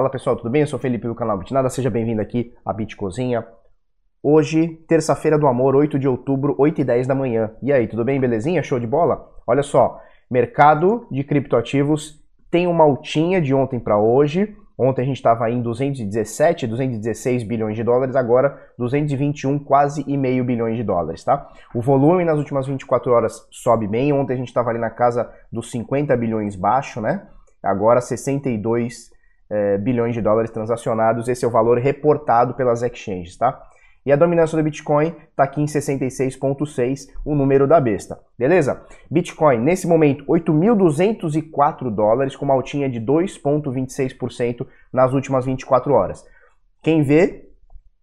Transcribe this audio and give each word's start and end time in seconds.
Fala 0.00 0.08
pessoal, 0.08 0.34
tudo 0.34 0.48
bem? 0.48 0.62
Eu 0.62 0.66
sou 0.66 0.78
Felipe 0.78 1.06
do 1.06 1.14
canal 1.14 1.36
Bitnada, 1.36 1.68
seja 1.68 1.90
bem-vindo 1.90 2.22
aqui 2.22 2.54
à 2.64 2.72
Bitcozinha. 2.72 3.46
Hoje, 4.22 4.66
terça-feira 4.88 5.38
do 5.38 5.46
amor, 5.46 5.76
8 5.76 5.98
de 5.98 6.08
outubro, 6.08 6.54
8 6.58 6.80
e 6.80 6.84
10 6.84 7.06
da 7.06 7.14
manhã. 7.14 7.50
E 7.62 7.70
aí, 7.70 7.86
tudo 7.86 8.02
bem? 8.02 8.18
Belezinha? 8.18 8.62
Show 8.62 8.80
de 8.80 8.86
bola? 8.86 9.30
Olha 9.46 9.62
só, 9.62 10.00
mercado 10.30 11.06
de 11.10 11.22
criptoativos 11.22 12.18
tem 12.50 12.66
uma 12.66 12.82
altinha 12.82 13.42
de 13.42 13.52
ontem 13.52 13.78
para 13.78 13.98
hoje. 13.98 14.56
Ontem 14.78 15.02
a 15.02 15.04
gente 15.04 15.16
estava 15.16 15.50
em 15.50 15.60
217, 15.60 16.66
216 16.66 17.42
bilhões 17.42 17.76
de 17.76 17.84
dólares, 17.84 18.16
agora 18.16 18.58
221, 18.78 19.58
quase 19.58 20.02
e 20.08 20.16
meio 20.16 20.42
bilhões 20.46 20.78
de 20.78 20.82
dólares, 20.82 21.22
tá? 21.22 21.46
O 21.74 21.82
volume 21.82 22.24
nas 22.24 22.38
últimas 22.38 22.66
24 22.66 23.12
horas 23.12 23.46
sobe 23.50 23.86
bem. 23.86 24.14
Ontem 24.14 24.32
a 24.32 24.38
gente 24.38 24.48
estava 24.48 24.70
ali 24.70 24.78
na 24.78 24.88
casa 24.88 25.30
dos 25.52 25.70
50 25.70 26.16
bilhões 26.16 26.56
baixo, 26.56 27.02
né? 27.02 27.28
Agora 27.62 28.00
62 28.00 29.10
é, 29.50 29.76
bilhões 29.76 30.14
de 30.14 30.22
dólares 30.22 30.50
transacionados, 30.50 31.28
esse 31.28 31.44
é 31.44 31.48
o 31.48 31.50
valor 31.50 31.78
reportado 31.78 32.54
pelas 32.54 32.82
exchanges, 32.82 33.36
tá? 33.36 33.60
E 34.04 34.10
a 34.10 34.16
dominância 34.16 34.56
do 34.56 34.64
Bitcoin 34.64 35.14
está 35.30 35.44
aqui 35.44 35.60
em 35.60 35.66
66,6, 35.66 37.08
o 37.22 37.34
número 37.34 37.66
da 37.66 37.78
besta. 37.78 38.18
Beleza? 38.38 38.82
Bitcoin, 39.10 39.58
nesse 39.58 39.86
momento, 39.86 40.24
8.204 40.24 41.90
dólares, 41.90 42.34
com 42.34 42.46
uma 42.46 42.54
altinha 42.54 42.88
de 42.88 42.98
2,26% 42.98 44.66
nas 44.90 45.12
últimas 45.12 45.44
24 45.44 45.92
horas. 45.92 46.24
Quem 46.82 47.02
vê 47.02 47.50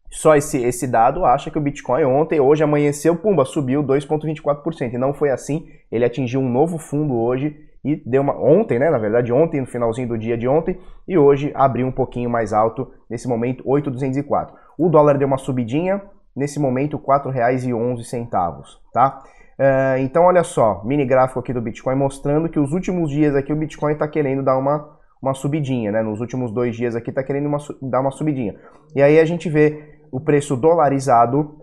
só 0.10 0.36
esse, 0.36 0.64
esse 0.64 0.88
dado 0.88 1.26
acha 1.26 1.50
que 1.50 1.58
o 1.58 1.62
Bitcoin 1.62 2.04
ontem, 2.04 2.40
hoje 2.40 2.64
amanheceu, 2.64 3.16
pumba, 3.16 3.44
subiu 3.44 3.84
2,24%. 3.84 4.94
E 4.94 4.98
não 5.00 5.16
foi 5.16 5.32
assim, 5.32 5.68
ele 5.92 6.06
atingiu 6.06 6.40
um 6.40 6.50
novo 6.50 6.78
fundo 6.78 7.16
hoje 7.16 7.67
e 7.88 8.04
deu 8.06 8.22
uma 8.22 8.38
ontem, 8.38 8.78
né, 8.78 8.90
na 8.90 8.98
verdade, 8.98 9.32
ontem 9.32 9.62
no 9.62 9.66
finalzinho 9.66 10.10
do 10.10 10.18
dia 10.18 10.38
de 10.38 10.46
ontem 10.46 10.78
e 11.08 11.18
hoje 11.18 11.54
abriu 11.56 11.88
um 11.88 11.92
pouquinho 11.92 12.30
mais 12.30 12.52
alto, 12.52 12.92
nesse 13.10 13.30
momento 13.30 13.64
8.204. 13.64 14.50
O 14.78 14.90
dólar 14.90 15.18
deu 15.18 15.26
uma 15.26 15.38
subidinha, 15.38 16.02
nesse 16.36 16.60
momento 16.60 16.98
R$ 16.98 17.04
4,11, 17.04 18.78
tá? 18.92 19.24
Uh, 19.58 20.00
então 20.00 20.26
olha 20.26 20.44
só, 20.44 20.84
mini 20.84 21.06
gráfico 21.06 21.40
aqui 21.40 21.54
do 21.54 21.62
Bitcoin 21.62 21.96
mostrando 21.96 22.50
que 22.50 22.60
os 22.60 22.74
últimos 22.74 23.10
dias 23.10 23.34
aqui 23.36 23.54
o 23.54 23.56
Bitcoin 23.56 23.94
está 23.94 24.08
querendo 24.08 24.44
dar 24.44 24.58
uma, 24.58 24.98
uma 25.22 25.34
subidinha, 25.34 25.90
né? 25.90 26.04
Nos 26.04 26.20
últimos 26.20 26.52
dois 26.52 26.76
dias 26.76 26.94
aqui 26.94 27.10
está 27.10 27.24
querendo 27.24 27.48
uma, 27.48 27.58
dar 27.82 28.02
uma 28.02 28.12
subidinha. 28.12 28.56
E 28.94 29.02
aí 29.02 29.18
a 29.18 29.26
gente 29.26 29.50
vê 29.50 29.98
o 30.12 30.20
preço 30.20 30.58
dolarizado 30.58 31.56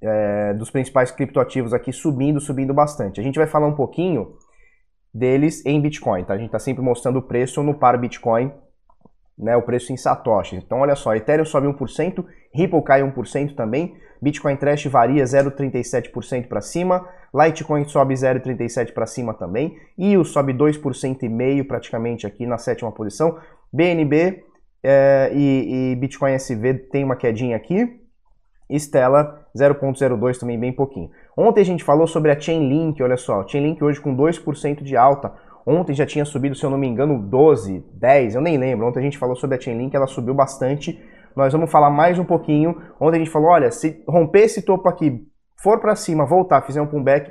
é, 0.00 0.54
dos 0.54 0.70
principais 0.70 1.10
criptoativos 1.10 1.74
aqui 1.74 1.92
subindo, 1.92 2.40
subindo 2.40 2.72
bastante. 2.72 3.20
A 3.20 3.24
gente 3.24 3.38
vai 3.38 3.48
falar 3.48 3.66
um 3.66 3.74
pouquinho 3.74 4.36
deles 5.18 5.64
em 5.66 5.80
Bitcoin, 5.80 6.24
tá? 6.24 6.34
A 6.34 6.38
gente 6.38 6.46
está 6.46 6.58
sempre 6.58 6.82
mostrando 6.82 7.18
o 7.18 7.22
preço 7.22 7.62
no 7.62 7.74
par 7.74 7.98
Bitcoin, 7.98 8.52
né, 9.38 9.56
o 9.56 9.62
preço 9.62 9.92
em 9.92 9.96
Satoshi. 9.96 10.56
Então 10.56 10.80
olha 10.80 10.96
só, 10.96 11.14
Ethereum 11.14 11.44
sobe 11.44 11.66
1%, 11.66 12.24
Ripple 12.52 12.82
cai 12.82 13.02
1% 13.02 13.54
também, 13.54 13.94
Bitcoin 14.20 14.56
Trash 14.56 14.86
varia 14.86 15.22
0,37% 15.22 16.48
para 16.48 16.60
cima, 16.60 17.06
Litecoin 17.32 17.84
sobe 17.84 18.14
0,37% 18.14 18.92
para 18.92 19.06
cima 19.06 19.34
também, 19.34 19.76
EOS 19.96 20.30
sobe 20.30 20.52
2% 20.52 21.22
e 21.22 21.28
meio 21.28 21.64
praticamente 21.66 22.26
aqui 22.26 22.46
na 22.46 22.58
sétima 22.58 22.90
posição, 22.90 23.38
BNB 23.72 24.42
é, 24.82 25.30
e, 25.32 25.92
e 25.92 25.96
Bitcoin 25.96 26.32
SV 26.32 26.74
tem 26.90 27.04
uma 27.04 27.16
quedinha 27.16 27.56
aqui, 27.56 28.00
Stella 28.70 29.46
0.02 29.56 30.38
também 30.38 30.58
bem 30.58 30.72
pouquinho. 30.72 31.10
Ontem 31.36 31.60
a 31.60 31.64
gente 31.64 31.84
falou 31.84 32.06
sobre 32.06 32.30
a 32.30 32.38
Chainlink, 32.38 33.02
olha 33.02 33.16
só, 33.16 33.46
Chainlink 33.46 33.82
hoje 33.82 34.00
com 34.00 34.16
2% 34.16 34.82
de 34.82 34.96
alta. 34.96 35.32
Ontem 35.66 35.94
já 35.94 36.06
tinha 36.06 36.24
subido, 36.24 36.54
se 36.54 36.64
eu 36.64 36.70
não 36.70 36.78
me 36.78 36.86
engano, 36.86 37.18
12, 37.18 37.84
10, 37.94 38.34
eu 38.34 38.40
nem 38.40 38.56
lembro. 38.56 38.86
Ontem 38.86 39.00
a 39.00 39.02
gente 39.02 39.18
falou 39.18 39.36
sobre 39.36 39.56
a 39.56 39.60
Chainlink, 39.60 39.94
ela 39.94 40.06
subiu 40.06 40.34
bastante. 40.34 40.98
Nós 41.36 41.52
vamos 41.52 41.70
falar 41.70 41.90
mais 41.90 42.18
um 42.18 42.24
pouquinho. 42.24 42.80
Ontem 42.98 43.16
a 43.16 43.18
gente 43.20 43.30
falou, 43.30 43.50
olha, 43.50 43.70
se 43.70 44.02
romper 44.08 44.44
esse 44.44 44.62
topo 44.62 44.88
aqui, 44.88 45.26
for 45.62 45.80
para 45.80 45.94
cima, 45.94 46.24
voltar, 46.26 46.62
fizer 46.62 46.80
um 46.80 46.86
pullback, 46.86 47.30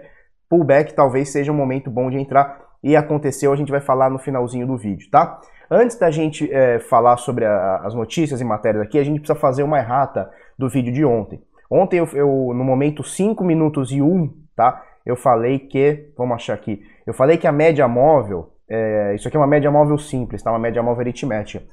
pullback 0.49 0.93
talvez 0.93 1.29
seja 1.29 1.51
um 1.51 1.55
momento 1.55 1.89
bom 1.89 2.09
de 2.09 2.17
entrar. 2.17 2.65
E 2.83 2.95
aconteceu, 2.95 3.51
a 3.51 3.55
gente 3.55 3.71
vai 3.71 3.81
falar 3.81 4.09
no 4.09 4.19
finalzinho 4.19 4.67
do 4.67 4.77
vídeo, 4.77 5.09
tá? 5.09 5.39
Antes 5.69 5.97
da 5.97 6.09
gente 6.09 6.51
é, 6.51 6.79
falar 6.79 7.17
sobre 7.17 7.45
a, 7.45 7.77
as 7.83 7.93
notícias 7.93 8.39
e 8.39 8.43
matérias 8.43 8.83
aqui, 8.83 8.97
a 8.97 9.03
gente 9.03 9.19
precisa 9.19 9.37
fazer 9.37 9.63
uma 9.63 9.77
errata 9.77 10.29
do 10.57 10.69
vídeo 10.69 10.93
de 10.93 11.03
ontem. 11.03 11.41
Ontem, 11.69 11.97
eu, 11.97 12.07
eu, 12.13 12.53
no 12.53 12.63
momento 12.63 13.03
5 13.03 13.43
minutos 13.43 13.91
e 13.91 14.01
1, 14.01 14.33
tá? 14.55 14.81
Eu 15.05 15.15
falei 15.15 15.59
que, 15.59 16.09
vamos 16.17 16.35
achar 16.35 16.53
aqui, 16.53 16.81
eu 17.05 17.13
falei 17.13 17.37
que 17.37 17.47
a 17.47 17.51
média 17.51 17.87
móvel, 17.87 18.53
é, 18.69 19.13
isso 19.15 19.27
aqui 19.27 19.35
é 19.35 19.39
uma 19.39 19.47
média 19.47 19.69
móvel 19.69 19.97
simples, 19.97 20.41
tá? 20.41 20.51
Uma 20.51 20.59
média 20.59 20.81
móvel 20.81 21.01
aritmética. 21.01 21.63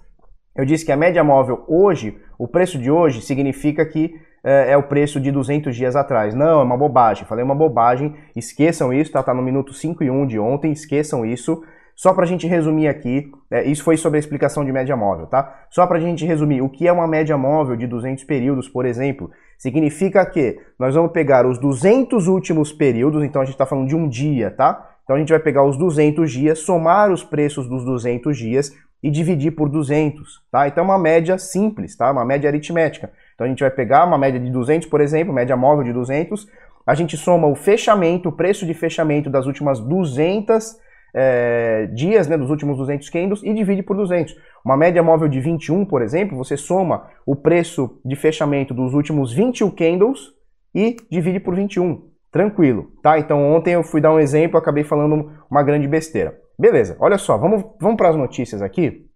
Eu 0.57 0.65
disse 0.65 0.85
que 0.85 0.93
a 0.93 0.97
média 0.97 1.23
móvel 1.25 1.65
hoje, 1.67 2.17
o 2.39 2.47
preço 2.47 2.79
de 2.79 2.91
hoje, 2.91 3.21
significa 3.21 3.85
que 3.85 4.15
é, 4.45 4.73
é, 4.73 4.77
o 4.77 4.83
preço 4.83 5.19
de 5.19 5.33
200 5.33 5.75
dias 5.75 5.97
atrás. 5.97 6.35
Não, 6.35 6.61
é 6.61 6.63
uma 6.63 6.77
bobagem. 6.77 7.27
Falei 7.27 7.43
uma 7.43 7.55
bobagem. 7.55 8.15
Esqueçam 8.37 8.93
isso, 8.93 9.11
tá? 9.11 9.23
Tá 9.23 9.35
no 9.35 9.43
minuto 9.43 9.73
5 9.73 10.05
e 10.05 10.11
1 10.11 10.27
de 10.27 10.39
ontem. 10.39 10.71
Esqueçam 10.71 11.25
isso. 11.25 11.65
Só 11.97 12.13
para 12.13 12.25
a 12.25 12.27
gente 12.27 12.47
resumir 12.47 12.89
aqui, 12.89 13.33
é, 13.55 13.63
isso 13.65 13.85
foi 13.85 13.97
sobre 13.97 14.17
a 14.17 14.21
explicação 14.21 14.65
de 14.65 14.73
média 14.73 14.97
móvel, 14.97 15.29
tá? 15.29 15.67
Só 15.71 15.87
para 15.87 15.99
a 15.99 16.01
gente 16.01 16.25
resumir, 16.27 16.61
o 16.61 16.69
que 16.69 16.89
é 16.89 16.93
uma 16.93 17.07
média 17.07 17.39
móvel 17.39 17.77
de 17.77 17.87
200 17.87 18.25
períodos, 18.25 18.69
por 18.69 18.85
exemplo, 18.85 19.31
significa 19.57 20.27
que 20.27 20.59
nós 20.77 20.97
vamos 20.97 21.13
pegar 21.13 21.47
os 21.47 21.57
200 21.57 22.27
últimos 22.27 22.73
períodos, 22.73 23.23
então 23.23 23.41
a 23.41 23.45
gente 23.45 23.55
está 23.55 23.65
falando 23.65 23.87
de 23.87 23.95
um 23.95 24.09
dia, 24.09 24.51
tá? 24.51 24.97
Então 25.05 25.15
a 25.15 25.19
gente 25.21 25.29
vai 25.29 25.39
pegar 25.39 25.63
os 25.63 25.77
200 25.77 26.33
dias, 26.33 26.59
somar 26.59 27.13
os 27.13 27.23
preços 27.23 27.69
dos 27.69 27.85
200 27.85 28.37
dias 28.37 28.73
e 29.01 29.09
dividir 29.09 29.53
por 29.53 29.69
200, 29.69 30.43
tá? 30.51 30.67
Então 30.67 30.83
é 30.83 30.87
uma 30.89 30.99
média 30.99 31.39
simples, 31.39 31.97
tá? 31.97 32.11
Uma 32.11 32.25
média 32.25 32.51
aritmética. 32.51 33.13
Então 33.37 33.45
a 33.45 33.49
gente 33.49 33.61
vai 33.61 33.71
pegar 33.71 34.05
uma 34.05 34.19
média 34.19 34.41
de 34.41 34.51
200, 34.51 34.89
por 34.89 35.01
exemplo, 35.01 35.33
média 35.33 35.57
móvel 35.57 35.85
de 35.85 35.93
200, 35.93 36.45
a 36.85 36.95
gente 36.97 37.17
soma 37.17 37.47
o 37.47 37.55
fechamento, 37.55 38.31
o 38.31 38.33
preço 38.33 38.67
de 38.67 38.75
fechamento 38.75 39.31
das 39.31 39.47
últimas 39.47 39.79
200 39.79 40.83
é, 41.15 41.87
dias, 41.95 42.27
né, 42.27 42.37
dos 42.37 42.51
últimos 42.51 42.77
200 42.77 43.09
candles 43.09 43.43
e 43.45 43.55
divide 43.55 43.83
por 43.83 43.97
200. 43.97 44.35
Uma 44.65 44.77
média 44.77 45.03
móvel 45.03 45.29
de 45.29 45.41
21, 45.41 45.85
por 45.85 46.03
exemplo, 46.03 46.37
você 46.37 46.57
soma 46.57 47.09
o 47.25 47.37
preço 47.37 48.01
de 48.05 48.17
fechamento 48.17 48.75
dos 48.75 48.93
últimos 48.95 49.33
21 49.33 49.71
candles 49.71 50.33
e 50.75 50.97
divide 51.11 51.39
por 51.39 51.55
21. 51.55 52.03
Tranquilo, 52.33 52.91
tá? 53.01 53.17
Então 53.17 53.55
ontem 53.55 53.75
eu 53.75 53.85
fui 53.85 54.01
dar 54.01 54.13
um 54.13 54.19
exemplo, 54.19 54.59
acabei 54.59 54.83
falando 54.83 55.31
uma 55.49 55.63
grande 55.63 55.87
besteira. 55.87 56.37
Beleza, 56.59 56.97
olha 56.99 57.17
só, 57.17 57.39
vamos, 57.39 57.65
vamos 57.81 57.97
para 57.97 58.09
as 58.09 58.17
notícias 58.17 58.61
aqui, 58.61 59.07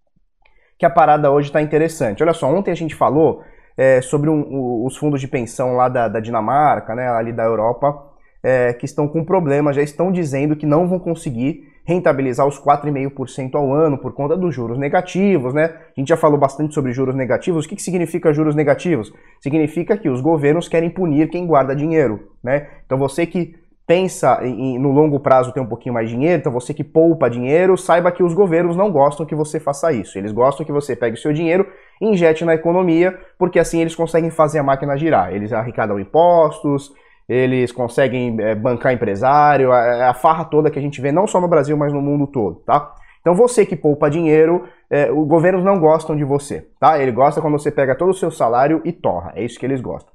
que 0.79 0.87
a 0.87 0.91
parada 0.91 1.31
hoje 1.31 1.49
está 1.49 1.61
interessante. 1.61 2.23
Olha 2.23 2.33
só, 2.33 2.47
ontem 2.49 2.71
a 2.71 2.77
gente 2.77 2.95
falou 2.95 3.43
é, 3.77 4.01
sobre 4.01 4.31
um, 4.31 4.85
os 4.85 4.97
fundos 4.97 5.21
de 5.21 5.27
pensão 5.27 5.75
lá 5.75 5.89
da, 5.89 6.07
da 6.07 6.21
Dinamarca, 6.21 6.95
né, 6.95 7.09
ali 7.09 7.33
da 7.33 7.45
Europa, 7.45 8.09
é, 8.43 8.73
que 8.73 8.85
estão 8.85 9.09
com 9.09 9.25
problema, 9.25 9.73
já 9.73 9.83
estão 9.83 10.13
dizendo 10.13 10.55
que 10.55 10.67
não 10.67 10.87
vão 10.87 10.99
conseguir 10.99 11.65
rentabilizar 11.89 12.47
os 12.47 12.61
4,5% 12.61 13.55
ao 13.55 13.73
ano 13.73 13.97
por 13.97 14.13
conta 14.13 14.37
dos 14.37 14.55
juros 14.55 14.77
negativos, 14.77 15.55
né? 15.55 15.75
A 15.97 15.99
gente 15.99 16.09
já 16.09 16.19
falou 16.19 16.39
bastante 16.39 16.75
sobre 16.75 16.93
juros 16.93 17.15
negativos. 17.15 17.65
O 17.65 17.69
que, 17.69 17.77
que 17.77 17.83
significa 17.83 18.31
juros 18.31 18.55
negativos? 18.55 19.11
Significa 19.41 19.97
que 19.97 20.11
os 20.11 20.21
governos 20.21 20.69
querem 20.69 20.91
punir 20.91 21.31
quem 21.31 21.47
guarda 21.47 21.75
dinheiro, 21.75 22.29
né? 22.45 22.69
Então 22.85 22.99
você 22.99 23.25
que 23.25 23.55
pensa 23.87 24.39
em, 24.43 24.79
no 24.79 24.93
longo 24.93 25.19
prazo 25.19 25.51
ter 25.51 25.61
um 25.61 25.67
pouquinho 25.67 25.95
mais 25.95 26.11
de 26.11 26.15
dinheiro, 26.15 26.39
então 26.39 26.53
você 26.53 26.75
que 26.75 26.85
poupa 26.85 27.31
dinheiro, 27.31 27.75
saiba 27.79 28.13
que 28.13 28.23
os 28.23 28.35
governos 28.35 28.77
não 28.77 28.93
gostam 28.93 29.25
que 29.25 29.35
você 29.35 29.59
faça 29.59 29.91
isso. 29.91 30.19
Eles 30.19 30.31
gostam 30.31 30.67
que 30.67 30.73
você 30.73 30.95
pegue 30.95 31.17
o 31.17 31.19
seu 31.19 31.33
dinheiro 31.33 31.67
e 32.03 32.07
injete 32.07 32.45
na 32.45 32.55
economia, 32.55 33.19
porque 33.39 33.59
assim 33.59 33.81
eles 33.81 33.95
conseguem 33.95 34.29
fazer 34.29 34.59
a 34.59 34.63
máquina 34.63 34.95
girar. 34.99 35.33
Eles 35.33 35.55
arrecadam 35.55 35.99
impostos, 35.99 36.93
eles 37.29 37.71
conseguem 37.71 38.41
é, 38.41 38.55
bancar 38.55 38.93
empresário, 38.93 39.71
a, 39.71 40.11
a, 40.11 40.15
farra 40.15 40.45
toda 40.45 40.71
que 40.71 40.79
a 40.79 40.83
gente 40.83 41.01
vê 41.01 41.13
não 41.13 41.27
só 41.27 41.41
no 41.41 41.49
Brasil, 41.49 41.77
mas 41.77 41.93
no 41.93 42.01
mundo 42.01 42.27
todo, 42.27 42.61
tá? 42.61 42.95
Então 43.21 43.35
você 43.35 43.67
que 43.67 43.77
poupa 43.77 44.09
dinheiro, 44.09 44.67
é, 44.89 45.13
os 45.13 45.29
governos 45.29 45.63
não 45.63 45.79
gostam 45.79 46.17
de 46.17 46.25
você, 46.25 46.67
tá? 46.81 46.99
Ele 46.99 47.13
gosta 47.13 47.43
quando 47.43 47.59
você 47.59 47.71
pega 47.71 47.95
todo 47.95 48.11
o 48.11 48.15
seu 48.15 48.31
salário 48.31 48.81
e 48.85 48.93
torra, 48.93 49.33
é 49.35 49.45
isso 49.45 49.59
que 49.59 49.67
eles 49.67 49.81
gostam. 49.81 50.13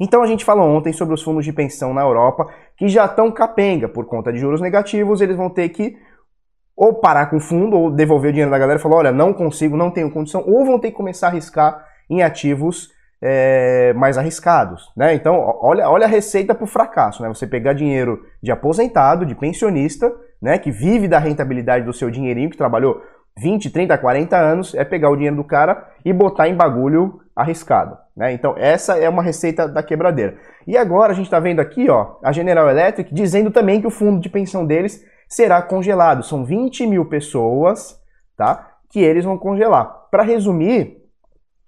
Então 0.00 0.22
a 0.22 0.26
gente 0.26 0.44
falou 0.44 0.66
ontem 0.66 0.92
sobre 0.92 1.14
os 1.14 1.22
fundos 1.22 1.44
de 1.44 1.52
pensão 1.52 1.94
na 1.94 2.00
Europa 2.00 2.48
que 2.76 2.88
já 2.88 3.04
estão 3.04 3.30
capenga 3.30 3.88
por 3.88 4.06
conta 4.06 4.32
de 4.32 4.38
juros 4.38 4.60
negativos, 4.60 5.20
eles 5.20 5.36
vão 5.36 5.50
ter 5.50 5.68
que 5.68 5.96
ou 6.74 6.94
parar 6.94 7.26
com 7.26 7.36
o 7.36 7.40
fundo 7.40 7.76
ou 7.76 7.90
devolver 7.90 8.30
o 8.30 8.32
dinheiro 8.32 8.50
da 8.50 8.58
galera 8.58 8.80
e 8.80 8.82
falar, 8.82 8.96
olha, 8.96 9.12
não 9.12 9.34
consigo, 9.34 9.76
não 9.76 9.90
tenho 9.90 10.10
condição, 10.10 10.42
ou 10.46 10.64
vão 10.64 10.78
ter 10.78 10.90
que 10.90 10.96
começar 10.96 11.26
a 11.26 11.30
arriscar 11.30 11.84
em 12.08 12.22
ativos 12.22 12.88
é, 13.22 13.92
mais 13.94 14.16
arriscados. 14.16 14.90
Né? 14.96 15.14
Então, 15.14 15.36
olha, 15.60 15.88
olha 15.88 16.06
a 16.06 16.08
receita 16.08 16.54
para 16.54 16.64
o 16.64 16.68
fracasso. 16.68 17.22
Né? 17.22 17.28
Você 17.28 17.46
pegar 17.46 17.72
dinheiro 17.72 18.24
de 18.42 18.50
aposentado, 18.50 19.26
de 19.26 19.34
pensionista, 19.34 20.12
né, 20.40 20.58
que 20.58 20.70
vive 20.70 21.06
da 21.06 21.18
rentabilidade 21.18 21.84
do 21.84 21.92
seu 21.92 22.10
dinheirinho, 22.10 22.50
que 22.50 22.56
trabalhou 22.56 23.02
20, 23.38 23.70
30, 23.70 23.96
40 23.98 24.36
anos, 24.36 24.74
é 24.74 24.84
pegar 24.84 25.10
o 25.10 25.16
dinheiro 25.16 25.36
do 25.36 25.44
cara 25.44 25.86
e 26.04 26.12
botar 26.12 26.48
em 26.48 26.54
bagulho 26.54 27.20
arriscado. 27.34 27.96
Né? 28.16 28.32
Então, 28.32 28.54
essa 28.56 28.98
é 28.98 29.08
uma 29.08 29.22
receita 29.22 29.68
da 29.68 29.82
quebradeira. 29.82 30.36
E 30.66 30.76
agora 30.76 31.12
a 31.12 31.14
gente 31.14 31.26
está 31.26 31.40
vendo 31.40 31.60
aqui 31.60 31.88
ó, 31.88 32.16
a 32.22 32.32
General 32.32 32.68
Electric 32.68 33.14
dizendo 33.14 33.50
também 33.50 33.80
que 33.80 33.86
o 33.86 33.90
fundo 33.90 34.20
de 34.20 34.28
pensão 34.28 34.66
deles 34.66 35.04
será 35.28 35.62
congelado. 35.62 36.22
São 36.22 36.44
20 36.44 36.86
mil 36.86 37.04
pessoas 37.06 37.98
tá, 38.36 38.72
que 38.90 39.00
eles 39.00 39.24
vão 39.24 39.38
congelar. 39.38 40.08
para 40.10 40.22
resumir, 40.22 40.99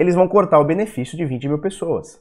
eles 0.02 0.14
vão 0.14 0.28
cortar 0.28 0.58
o 0.58 0.64
benefício 0.64 1.16
de 1.16 1.24
20 1.24 1.48
mil 1.48 1.58
pessoas. 1.58 2.20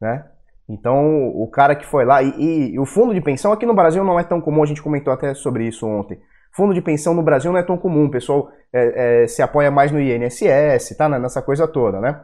Né? 0.00 0.24
Então, 0.68 1.28
o 1.28 1.46
cara 1.48 1.74
que 1.74 1.84
foi 1.84 2.04
lá, 2.04 2.22
e, 2.22 2.30
e, 2.38 2.74
e, 2.74 2.78
o 2.78 2.86
fundo 2.86 3.12
de 3.12 3.20
pensão 3.20 3.52
aqui 3.52 3.66
no 3.66 3.74
Brasil 3.74 4.02
não 4.02 4.18
é 4.18 4.24
tão 4.24 4.40
comum, 4.40 4.62
a 4.62 4.66
gente 4.66 4.82
comentou 4.82 5.12
até 5.12 5.34
sobre 5.34 5.66
isso 5.66 5.86
ontem. 5.86 6.18
Fundo 6.52 6.72
de 6.72 6.80
pensão 6.80 7.14
no 7.14 7.22
Brasil 7.22 7.52
não 7.52 7.58
é 7.58 7.62
tão 7.62 7.76
comum, 7.76 8.06
o 8.06 8.10
pessoal 8.10 8.50
é, 8.72 9.24
é, 9.24 9.26
se 9.26 9.42
apoia 9.42 9.70
mais 9.70 9.90
no 9.90 10.00
INSS, 10.00 10.96
tá? 10.96 11.08
Nessa 11.08 11.42
coisa 11.42 11.66
toda, 11.66 12.00
né? 12.00 12.22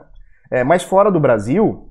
É, 0.51 0.65
mas 0.65 0.83
fora 0.83 1.11
do 1.11 1.21
Brasil, 1.21 1.91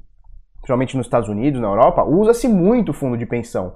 principalmente 0.58 0.98
nos 0.98 1.06
Estados 1.06 1.30
Unidos, 1.30 1.62
na 1.62 1.68
Europa, 1.68 2.04
usa-se 2.04 2.48
muito 2.48 2.94
fundo 2.94 3.18
de 3.18 3.26
pensão. 3.26 3.76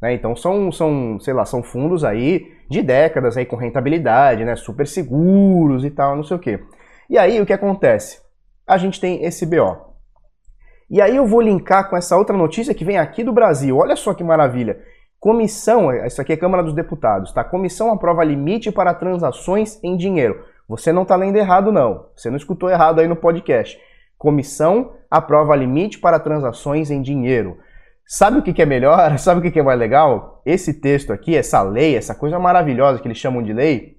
Né? 0.00 0.14
Então 0.14 0.34
são, 0.34 0.70
são, 0.72 1.18
sei 1.20 1.34
lá, 1.34 1.44
são 1.44 1.62
fundos 1.62 2.04
aí 2.04 2.46
de 2.68 2.82
décadas 2.82 3.36
aí 3.36 3.44
com 3.44 3.56
rentabilidade, 3.56 4.44
né? 4.44 4.56
Super 4.56 4.86
seguros 4.86 5.84
e 5.84 5.90
tal, 5.90 6.16
não 6.16 6.24
sei 6.24 6.36
o 6.36 6.40
quê. 6.40 6.60
E 7.08 7.18
aí 7.18 7.40
o 7.40 7.46
que 7.46 7.52
acontece? 7.52 8.23
A 8.66 8.78
gente 8.78 9.00
tem 9.00 9.24
esse 9.24 9.44
BO. 9.44 9.94
E 10.90 11.00
aí 11.00 11.16
eu 11.16 11.26
vou 11.26 11.40
linkar 11.40 11.88
com 11.88 11.96
essa 11.96 12.16
outra 12.16 12.36
notícia 12.36 12.74
que 12.74 12.84
vem 12.84 12.98
aqui 12.98 13.24
do 13.24 13.32
Brasil. 13.32 13.76
Olha 13.76 13.96
só 13.96 14.14
que 14.14 14.24
maravilha. 14.24 14.80
Comissão, 15.18 15.90
isso 16.06 16.20
aqui 16.20 16.34
é 16.34 16.36
Câmara 16.36 16.62
dos 16.62 16.74
Deputados, 16.74 17.32
tá? 17.32 17.42
Comissão 17.42 17.90
aprova 17.90 18.22
limite 18.22 18.70
para 18.70 18.92
transações 18.92 19.78
em 19.82 19.96
dinheiro. 19.96 20.44
Você 20.68 20.92
não 20.92 21.02
está 21.02 21.16
lendo 21.16 21.36
errado, 21.36 21.72
não. 21.72 22.06
Você 22.14 22.28
não 22.30 22.36
escutou 22.36 22.70
errado 22.70 23.00
aí 23.00 23.08
no 23.08 23.16
podcast. 23.16 23.78
Comissão 24.16 24.92
aprova 25.10 25.56
limite 25.56 25.98
para 25.98 26.18
transações 26.18 26.90
em 26.90 27.02
dinheiro. 27.02 27.58
Sabe 28.06 28.38
o 28.38 28.42
que, 28.42 28.60
é 28.60 28.66
melhor? 28.66 29.16
Sabe 29.18 29.40
o 29.46 29.50
que, 29.52 29.58
é 29.58 29.62
mais 29.62 29.78
legal? 29.78 30.42
Esse 30.44 30.74
texto 30.74 31.12
aqui, 31.12 31.36
essa 31.36 31.62
lei, 31.62 31.96
essa 31.96 32.14
coisa 32.14 32.38
maravilhosa 32.38 33.00
que 33.00 33.08
eles 33.08 33.18
chamam 33.18 33.42
de 33.42 33.52
lei, 33.52 33.96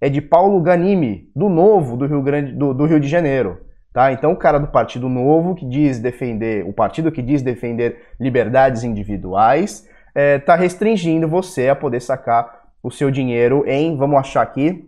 é 0.00 0.08
de 0.08 0.20
Paulo 0.20 0.60
Ganimi, 0.60 1.30
do 1.34 1.48
Novo, 1.48 1.96
do 1.96 2.06
Rio, 2.06 2.22
Grande, 2.22 2.52
do, 2.52 2.74
do 2.74 2.84
Rio 2.84 3.00
de 3.00 3.08
Janeiro. 3.08 3.65
Tá? 3.96 4.12
Então 4.12 4.30
o 4.30 4.36
cara 4.36 4.58
do 4.58 4.66
Partido 4.66 5.08
Novo, 5.08 5.54
que 5.54 5.64
diz 5.64 5.98
defender, 5.98 6.62
o 6.68 6.72
partido 6.74 7.10
que 7.10 7.22
diz 7.22 7.40
defender 7.40 7.96
liberdades 8.20 8.84
individuais, 8.84 9.88
está 10.08 10.20
é, 10.20 10.38
tá 10.38 10.54
restringindo 10.54 11.26
você 11.26 11.70
a 11.70 11.74
poder 11.74 12.00
sacar 12.02 12.60
o 12.82 12.90
seu 12.90 13.10
dinheiro 13.10 13.64
em, 13.66 13.96
vamos 13.96 14.18
achar 14.20 14.42
aqui, 14.42 14.86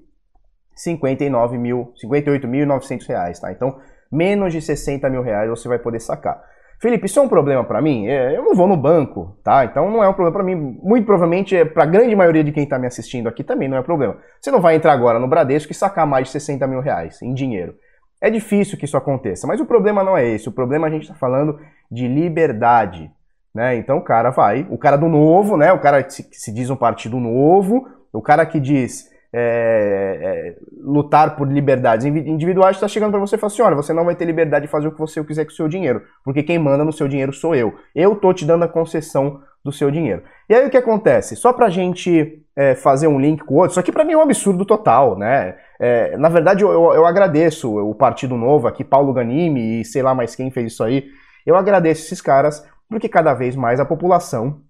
59 0.74 1.56
mil, 1.56 1.94
58.900 2.04 3.08
reais, 3.08 3.40
tá? 3.40 3.50
Então, 3.50 3.78
menos 4.12 4.52
de 4.52 4.60
60 4.60 5.08
mil 5.08 5.22
reais 5.22 5.48
você 5.48 5.68
vai 5.68 5.78
poder 5.78 6.00
sacar. 6.00 6.44
Felipe, 6.78 7.06
isso 7.06 7.18
é 7.18 7.22
um 7.22 7.30
problema 7.30 7.64
para 7.64 7.80
mim? 7.80 8.06
É, 8.08 8.36
eu 8.36 8.44
não 8.44 8.54
vou 8.54 8.68
no 8.68 8.76
banco, 8.76 9.38
tá? 9.42 9.64
Então 9.64 9.90
não 9.90 10.04
é 10.04 10.08
um 10.10 10.12
problema 10.12 10.36
para 10.36 10.44
mim. 10.44 10.78
Muito 10.82 11.06
provavelmente, 11.06 11.56
é, 11.56 11.64
para 11.64 11.84
a 11.84 11.86
grande 11.86 12.14
maioria 12.14 12.44
de 12.44 12.52
quem 12.52 12.64
está 12.64 12.78
me 12.78 12.86
assistindo 12.86 13.26
aqui 13.26 13.42
também 13.42 13.70
não 13.70 13.78
é 13.78 13.82
problema. 13.82 14.18
Você 14.38 14.50
não 14.50 14.60
vai 14.60 14.76
entrar 14.76 14.92
agora 14.92 15.18
no 15.18 15.26
Bradesco 15.26 15.72
e 15.72 15.74
sacar 15.74 16.06
mais 16.06 16.26
de 16.26 16.32
60 16.32 16.66
mil 16.66 16.80
reais 16.80 17.22
em 17.22 17.32
dinheiro. 17.32 17.74
É 18.20 18.30
difícil 18.30 18.76
que 18.76 18.84
isso 18.84 18.96
aconteça, 18.96 19.46
mas 19.46 19.60
o 19.60 19.66
problema 19.66 20.02
não 20.02 20.16
é 20.16 20.26
esse. 20.26 20.48
O 20.48 20.52
problema 20.52 20.86
a 20.86 20.90
gente 20.90 21.02
está 21.02 21.14
falando 21.14 21.58
de 21.90 22.08
liberdade. 22.08 23.10
Né? 23.54 23.76
Então 23.76 23.98
o 23.98 24.02
cara 24.02 24.30
vai, 24.30 24.66
o 24.70 24.76
cara 24.76 24.96
do 24.96 25.08
novo, 25.08 25.56
né? 25.56 25.72
o 25.72 25.80
cara 25.80 26.02
que 26.02 26.12
se, 26.12 26.52
diz 26.52 26.70
um 26.70 26.76
partido 26.76 27.18
novo, 27.18 27.88
o 28.12 28.20
cara 28.20 28.44
que 28.44 28.60
diz 28.60 29.08
é, 29.32 30.18
é, 30.22 30.56
lutar 30.80 31.36
por 31.36 31.50
liberdades 31.50 32.06
individuais 32.06 32.76
está 32.76 32.88
chegando 32.88 33.10
para 33.10 33.20
você 33.20 33.36
e 33.36 33.38
fala 33.38 33.52
assim: 33.52 33.62
olha, 33.62 33.76
você 33.76 33.92
não 33.92 34.04
vai 34.04 34.14
ter 34.14 34.24
liberdade 34.24 34.66
de 34.66 34.70
fazer 34.70 34.88
o 34.88 34.92
que 34.92 34.98
você 34.98 35.22
quiser 35.24 35.44
com 35.44 35.50
o 35.50 35.54
seu 35.54 35.68
dinheiro, 35.68 36.02
porque 36.24 36.42
quem 36.42 36.58
manda 36.58 36.84
no 36.84 36.92
seu 36.92 37.08
dinheiro 37.08 37.32
sou 37.32 37.54
eu. 37.54 37.74
Eu 37.94 38.16
tô 38.16 38.32
te 38.32 38.44
dando 38.44 38.64
a 38.64 38.68
concessão 38.68 39.40
do 39.64 39.72
seu 39.72 39.90
dinheiro. 39.90 40.22
E 40.48 40.54
aí 40.54 40.66
o 40.66 40.70
que 40.70 40.76
acontece? 40.76 41.36
Só 41.36 41.52
para 41.52 41.66
a 41.66 41.70
gente 41.70 42.42
é, 42.56 42.74
fazer 42.74 43.06
um 43.06 43.20
link 43.20 43.44
com 43.44 43.54
o 43.54 43.56
outro, 43.58 43.72
isso 43.72 43.80
aqui 43.80 43.92
para 43.92 44.04
mim 44.04 44.12
é 44.12 44.16
um 44.16 44.22
absurdo 44.22 44.64
total, 44.64 45.16
né? 45.16 45.56
É, 45.80 46.16
na 46.16 46.28
verdade, 46.28 46.62
eu, 46.62 46.70
eu, 46.70 46.94
eu, 46.94 47.06
agradeço 47.06 47.76
o 47.76 47.94
Partido 47.94 48.36
Novo 48.36 48.66
aqui, 48.66 48.82
Paulo 48.82 49.12
Ganimi 49.12 49.80
e 49.80 49.84
sei 49.84 50.02
lá 50.02 50.14
mais 50.14 50.34
quem 50.34 50.50
fez 50.50 50.72
isso 50.72 50.82
aí. 50.82 51.04
Eu 51.46 51.56
agradeço 51.56 52.04
esses 52.04 52.20
caras, 52.20 52.66
porque 52.88 53.08
cada 53.08 53.34
vez 53.34 53.54
mais 53.54 53.78
a 53.78 53.84
população, 53.84 54.62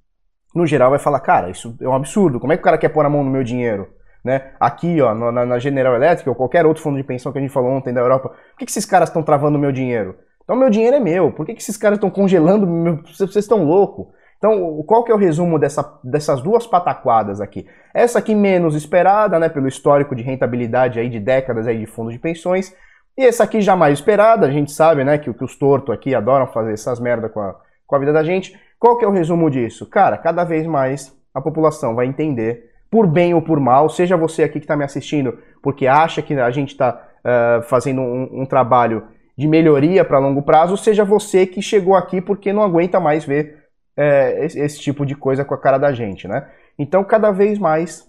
no 0.54 0.66
geral, 0.66 0.90
vai 0.90 0.98
falar, 0.98 1.20
cara, 1.20 1.50
isso 1.50 1.76
é 1.80 1.88
um 1.88 1.94
absurdo, 1.94 2.40
como 2.40 2.52
é 2.52 2.56
que 2.56 2.62
o 2.62 2.64
cara 2.64 2.78
quer 2.78 2.88
pôr 2.88 3.04
a 3.04 3.10
mão 3.10 3.24
no 3.24 3.30
meu 3.30 3.42
dinheiro? 3.42 3.88
Né? 4.24 4.52
Aqui, 4.58 5.00
ó, 5.00 5.14
na, 5.14 5.46
na 5.46 5.58
General 5.58 5.94
Electric 5.94 6.28
ou 6.28 6.34
qualquer 6.34 6.66
outro 6.66 6.82
fundo 6.82 6.96
de 6.96 7.04
pensão 7.04 7.30
que 7.30 7.38
a 7.38 7.40
gente 7.40 7.52
falou 7.52 7.70
ontem 7.70 7.94
da 7.94 8.00
Europa, 8.00 8.30
por 8.30 8.58
que, 8.58 8.64
que 8.66 8.70
esses 8.70 8.84
caras 8.84 9.08
estão 9.08 9.22
travando 9.22 9.56
o 9.56 9.60
meu 9.60 9.72
dinheiro? 9.72 10.16
Então, 10.42 10.56
meu 10.56 10.70
dinheiro 10.70 10.96
é 10.96 11.00
meu. 11.00 11.30
Por 11.30 11.44
que, 11.44 11.54
que 11.54 11.60
esses 11.60 11.76
caras 11.76 11.98
estão 11.98 12.10
congelando? 12.10 12.66
Meu... 12.66 13.02
Vocês 13.04 13.36
estão 13.36 13.64
loucos. 13.64 14.06
Então, 14.38 14.82
qual 14.86 15.02
que 15.02 15.10
é 15.10 15.14
o 15.14 15.18
resumo 15.18 15.58
dessa, 15.58 15.98
dessas 16.02 16.40
duas 16.40 16.66
pataquadas 16.66 17.40
aqui? 17.40 17.66
Essa 17.92 18.20
aqui 18.20 18.34
menos 18.34 18.76
esperada, 18.76 19.38
né, 19.38 19.48
pelo 19.48 19.66
histórico 19.66 20.14
de 20.14 20.22
rentabilidade 20.22 21.00
aí 21.00 21.08
de 21.08 21.18
décadas 21.18 21.66
aí 21.66 21.78
de 21.78 21.86
fundos 21.86 22.12
de 22.12 22.20
pensões, 22.20 22.72
e 23.16 23.26
essa 23.26 23.42
aqui 23.42 23.60
já 23.60 23.74
mais 23.74 23.98
esperada, 23.98 24.46
a 24.46 24.50
gente 24.50 24.70
sabe, 24.70 25.02
né, 25.02 25.18
que, 25.18 25.32
que 25.34 25.44
os 25.44 25.56
tortos 25.56 25.92
aqui 25.92 26.14
adoram 26.14 26.46
fazer 26.46 26.72
essas 26.72 27.00
merda 27.00 27.28
com 27.28 27.40
a, 27.40 27.56
com 27.84 27.96
a 27.96 27.98
vida 27.98 28.12
da 28.12 28.22
gente. 28.22 28.56
Qual 28.78 28.96
que 28.96 29.04
é 29.04 29.08
o 29.08 29.12
resumo 29.12 29.50
disso? 29.50 29.84
Cara, 29.86 30.16
cada 30.16 30.44
vez 30.44 30.64
mais 30.68 31.12
a 31.34 31.40
população 31.40 31.96
vai 31.96 32.06
entender, 32.06 32.70
por 32.88 33.08
bem 33.08 33.34
ou 33.34 33.42
por 33.42 33.58
mal, 33.58 33.88
seja 33.88 34.16
você 34.16 34.44
aqui 34.44 34.60
que 34.60 34.64
está 34.64 34.76
me 34.76 34.84
assistindo, 34.84 35.36
porque 35.60 35.88
acha 35.88 36.22
que 36.22 36.32
a 36.34 36.50
gente 36.52 36.70
está 36.70 37.08
uh, 37.24 37.62
fazendo 37.62 38.00
um, 38.00 38.42
um 38.42 38.46
trabalho 38.46 39.02
de 39.36 39.48
melhoria 39.48 40.04
para 40.04 40.20
longo 40.20 40.42
prazo, 40.42 40.76
seja 40.76 41.04
você 41.04 41.44
que 41.44 41.60
chegou 41.60 41.96
aqui 41.96 42.20
porque 42.20 42.52
não 42.52 42.62
aguenta 42.62 43.00
mais 43.00 43.24
ver 43.24 43.57
é, 43.98 44.44
esse, 44.44 44.60
esse, 44.60 44.78
tipo 44.78 45.04
de 45.04 45.16
coisa 45.16 45.44
com 45.44 45.52
a 45.52 45.58
cara 45.58 45.76
da 45.76 45.92
gente, 45.92 46.28
né? 46.28 46.48
Então, 46.78 47.02
cada 47.02 47.32
vez 47.32 47.58
mais, 47.58 48.08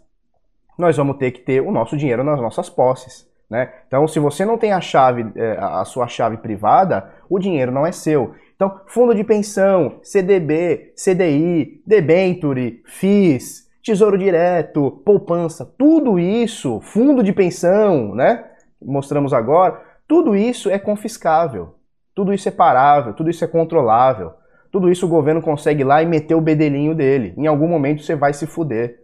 nós 0.78 0.96
vamos 0.96 1.18
ter 1.18 1.32
que 1.32 1.42
ter 1.42 1.62
o 1.62 1.72
nosso 1.72 1.98
dinheiro 1.98 2.24
nas 2.24 2.40
nossas 2.40 2.70
posses, 2.70 3.28
né? 3.50 3.74
Então, 3.88 4.08
se 4.08 4.20
você 4.20 4.46
não 4.46 4.56
tem 4.56 4.72
a 4.72 4.80
chave, 4.80 5.26
é, 5.36 5.58
a 5.60 5.84
sua 5.86 6.08
chave 6.08 6.38
privada, 6.38 7.12
o 7.28 7.40
dinheiro 7.40 7.72
não 7.72 7.88
é 7.88 7.92
seu. 7.92 8.36
Então, 8.56 8.82
fundo 8.86 9.16
de 9.16 9.24
pensão, 9.24 10.00
CDB, 10.04 10.94
CDI, 10.96 11.82
debenture, 11.88 12.84
FIIs, 12.86 13.68
Tesouro 13.82 14.18
Direto, 14.18 15.02
poupança, 15.04 15.66
tudo 15.66 16.20
isso, 16.20 16.80
fundo 16.82 17.24
de 17.24 17.34
pensão, 17.34 18.14
né? 18.14 18.46
Mostramos 18.80 19.34
agora, 19.34 19.82
tudo 20.08 20.36
isso 20.36 20.70
é 20.70 20.78
confiscável, 20.78 21.74
tudo 22.14 22.32
isso 22.32 22.48
é 22.48 22.52
parável, 22.52 23.14
tudo 23.14 23.32
isso 23.32 23.44
é 23.44 23.48
controlável. 23.48 24.34
Tudo 24.72 24.92
isso 24.92 25.06
o 25.06 25.10
governo 25.10 25.42
consegue 25.42 25.82
ir 25.82 25.86
lá 25.86 26.02
e 26.02 26.06
meter 26.06 26.36
o 26.36 26.42
bedelinho 26.42 26.94
dele. 26.94 27.34
Em 27.38 27.48
algum 27.48 27.68
momento 27.68 28.04
você 28.04 28.16
vai 28.16 28.34
se 28.34 28.46
fuder. 28.46 29.00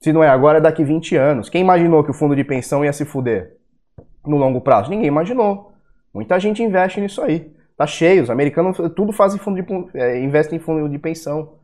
Se 0.00 0.12
não 0.12 0.22
é 0.22 0.28
agora, 0.28 0.58
é 0.58 0.60
daqui 0.60 0.84
20 0.84 1.16
anos. 1.16 1.48
Quem 1.48 1.60
imaginou 1.60 2.04
que 2.04 2.10
o 2.10 2.14
fundo 2.14 2.36
de 2.36 2.44
pensão 2.44 2.84
ia 2.84 2.92
se 2.92 3.04
fuder 3.04 3.56
no 4.26 4.36
longo 4.36 4.60
prazo? 4.60 4.90
Ninguém 4.90 5.08
imaginou. 5.08 5.72
Muita 6.12 6.38
gente 6.38 6.62
investe 6.62 7.00
nisso 7.00 7.22
aí. 7.22 7.52
Tá 7.76 7.86
cheio, 7.86 8.22
os 8.22 8.30
americanos 8.30 8.76
tudo 8.94 9.12
fazem 9.12 9.38
fundo 9.38 9.62
de, 9.62 9.98
é, 9.98 10.20
investem 10.20 10.56
em 10.56 10.60
fundo 10.60 10.88
de 10.88 10.98
pensão. 10.98 11.54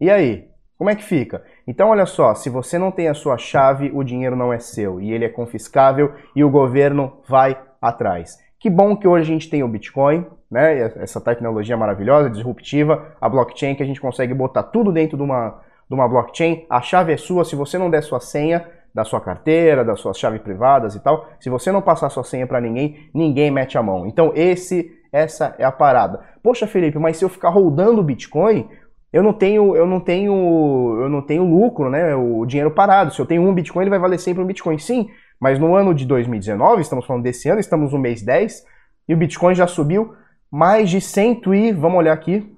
E 0.00 0.10
aí? 0.10 0.48
Como 0.76 0.90
é 0.90 0.96
que 0.96 1.04
fica? 1.04 1.44
Então, 1.66 1.90
olha 1.90 2.04
só, 2.04 2.34
se 2.34 2.50
você 2.50 2.78
não 2.78 2.90
tem 2.90 3.08
a 3.08 3.14
sua 3.14 3.38
chave, 3.38 3.90
o 3.94 4.02
dinheiro 4.02 4.34
não 4.34 4.52
é 4.52 4.58
seu 4.58 5.00
e 5.00 5.12
ele 5.12 5.24
é 5.24 5.28
confiscável 5.28 6.12
e 6.34 6.42
o 6.42 6.50
governo 6.50 7.20
vai 7.28 7.56
atrás. 7.80 8.38
Que 8.58 8.68
bom 8.68 8.96
que 8.96 9.06
hoje 9.06 9.22
a 9.22 9.32
gente 9.34 9.48
tem 9.48 9.62
o 9.62 9.68
Bitcoin, 9.68 10.26
né? 10.54 10.92
Essa 11.02 11.20
tecnologia 11.20 11.76
maravilhosa, 11.76 12.30
disruptiva, 12.30 13.08
a 13.20 13.28
blockchain 13.28 13.74
que 13.74 13.82
a 13.82 13.86
gente 13.86 14.00
consegue 14.00 14.32
botar 14.32 14.62
tudo 14.62 14.92
dentro 14.92 15.16
de 15.16 15.22
uma, 15.24 15.60
de 15.88 15.94
uma 15.94 16.08
blockchain. 16.08 16.64
A 16.70 16.80
chave 16.80 17.12
é 17.12 17.16
sua, 17.16 17.44
se 17.44 17.56
você 17.56 17.76
não 17.76 17.90
der 17.90 18.04
sua 18.04 18.20
senha 18.20 18.64
da 18.94 19.04
sua 19.04 19.20
carteira, 19.20 19.84
das 19.84 19.98
suas 19.98 20.16
chaves 20.16 20.40
privadas 20.40 20.94
e 20.94 21.02
tal, 21.02 21.28
se 21.40 21.50
você 21.50 21.72
não 21.72 21.82
passar 21.82 22.08
sua 22.08 22.22
senha 22.22 22.46
para 22.46 22.60
ninguém, 22.60 23.10
ninguém 23.12 23.50
mete 23.50 23.76
a 23.76 23.82
mão. 23.82 24.06
Então 24.06 24.30
esse 24.36 24.92
essa 25.12 25.56
é 25.58 25.64
a 25.64 25.72
parada. 25.72 26.20
Poxa, 26.40 26.68
Felipe, 26.68 26.98
mas 27.00 27.16
se 27.16 27.24
eu 27.24 27.28
ficar 27.28 27.48
rodando 27.48 28.02
Bitcoin, 28.02 28.68
eu 29.12 29.24
não 29.24 29.32
tenho, 29.32 29.74
eu 29.74 29.86
não 29.86 29.98
tenho, 29.98 30.98
eu 31.00 31.08
não 31.08 31.20
tenho 31.20 31.44
lucro, 31.44 31.90
né? 31.90 32.14
O 32.14 32.46
dinheiro 32.46 32.70
parado. 32.70 33.12
Se 33.12 33.20
eu 33.20 33.26
tenho 33.26 33.42
um 33.42 33.52
Bitcoin, 33.52 33.82
ele 33.82 33.90
vai 33.90 33.98
valer 33.98 34.18
sempre 34.18 34.42
um 34.42 34.46
Bitcoin. 34.46 34.78
Sim, 34.78 35.08
mas 35.40 35.58
no 35.58 35.74
ano 35.74 35.92
de 35.92 36.06
2019, 36.06 36.80
estamos 36.80 37.04
falando 37.06 37.24
desse 37.24 37.48
ano, 37.48 37.58
estamos 37.58 37.92
no 37.92 37.98
mês 37.98 38.22
10, 38.22 38.64
e 39.08 39.14
o 39.14 39.16
Bitcoin 39.16 39.54
já 39.54 39.66
subiu 39.66 40.14
mais 40.50 40.90
de 40.90 41.00
100 41.00 41.40
e, 41.54 41.72
vamos 41.72 41.98
olhar 41.98 42.12
aqui, 42.12 42.50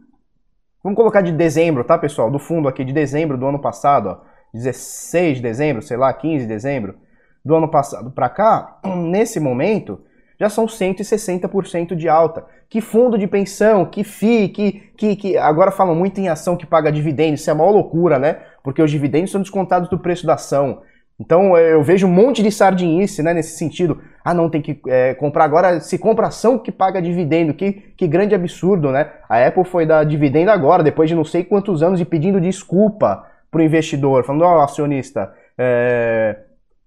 vamos 0.83 0.97
colocar 0.97 1.21
de 1.21 1.33
dezembro, 1.33 1.85
tá 1.85 1.97
pessoal, 1.99 2.31
do 2.31 2.39
fundo 2.39 2.69
aqui 2.69 2.85
de 2.85 2.93
dezembro 2.93 3.37
do 3.37 3.47
ano 3.47 3.59
passado, 3.59 4.09
ó, 4.09 4.19
16 4.53 5.37
de 5.37 5.43
dezembro, 5.43 5.83
sei 5.83 5.97
lá, 5.97 6.13
15 6.13 6.45
de 6.45 6.49
dezembro 6.49 6.97
do 7.45 7.55
ano 7.55 7.69
passado 7.69 8.11
para 8.11 8.29
cá, 8.29 8.79
nesse 8.85 9.39
momento, 9.39 10.01
já 10.39 10.49
são 10.49 10.67
160% 10.67 11.95
de 11.95 12.09
alta. 12.09 12.45
Que 12.69 12.81
fundo 12.81 13.17
de 13.17 13.27
pensão, 13.27 13.87
que 13.87 14.05
FII, 14.05 14.49
que, 14.49 14.73
que, 14.97 15.17
que 15.17 15.37
agora 15.39 15.71
falam 15.71 15.95
muito 15.95 16.21
em 16.21 16.29
ação 16.29 16.57
que 16.57 16.67
paga 16.67 16.93
dividendos, 16.93 17.41
isso 17.41 17.51
é 17.51 17.53
uma 17.53 17.65
loucura, 17.71 18.19
né? 18.19 18.41
Porque 18.63 18.83
os 18.83 18.91
dividendos 18.91 19.31
são 19.31 19.41
descontados 19.41 19.89
do 19.89 19.99
preço 19.99 20.27
da 20.27 20.35
ação. 20.35 20.83
Então 21.19 21.57
eu 21.57 21.83
vejo 21.83 22.07
um 22.07 22.11
monte 22.11 22.43
de 22.43 22.53
sardinice 22.53 23.23
né, 23.23 23.33
nesse 23.33 23.57
sentido. 23.57 24.03
Ah, 24.23 24.35
não, 24.35 24.51
tem 24.51 24.61
que 24.61 24.79
é, 24.87 25.15
comprar 25.15 25.45
agora, 25.45 25.81
se 25.81 25.97
compra 25.99 26.27
ação 26.27 26.59
que 26.59 26.71
paga 26.71 27.01
dividendo. 27.01 27.55
Que, 27.55 27.73
que 27.97 28.07
grande 28.07 28.35
absurdo, 28.35 28.91
né? 28.91 29.11
A 29.29 29.47
Apple 29.47 29.65
foi 29.65 29.87
dar 29.87 30.05
dividendo 30.05 30.51
agora, 30.51 30.83
depois 30.83 31.09
de 31.09 31.15
não 31.15 31.25
sei 31.25 31.43
quantos 31.43 31.83
anos, 31.83 32.01
e 32.01 32.05
pedindo 32.05 32.41
desculpa 32.41 33.25
pro 33.51 33.63
investidor, 33.63 34.25
falando, 34.25 34.43
ó, 34.43 34.59
oh, 34.59 34.61
acionista, 34.61 35.33
é, 35.57 36.37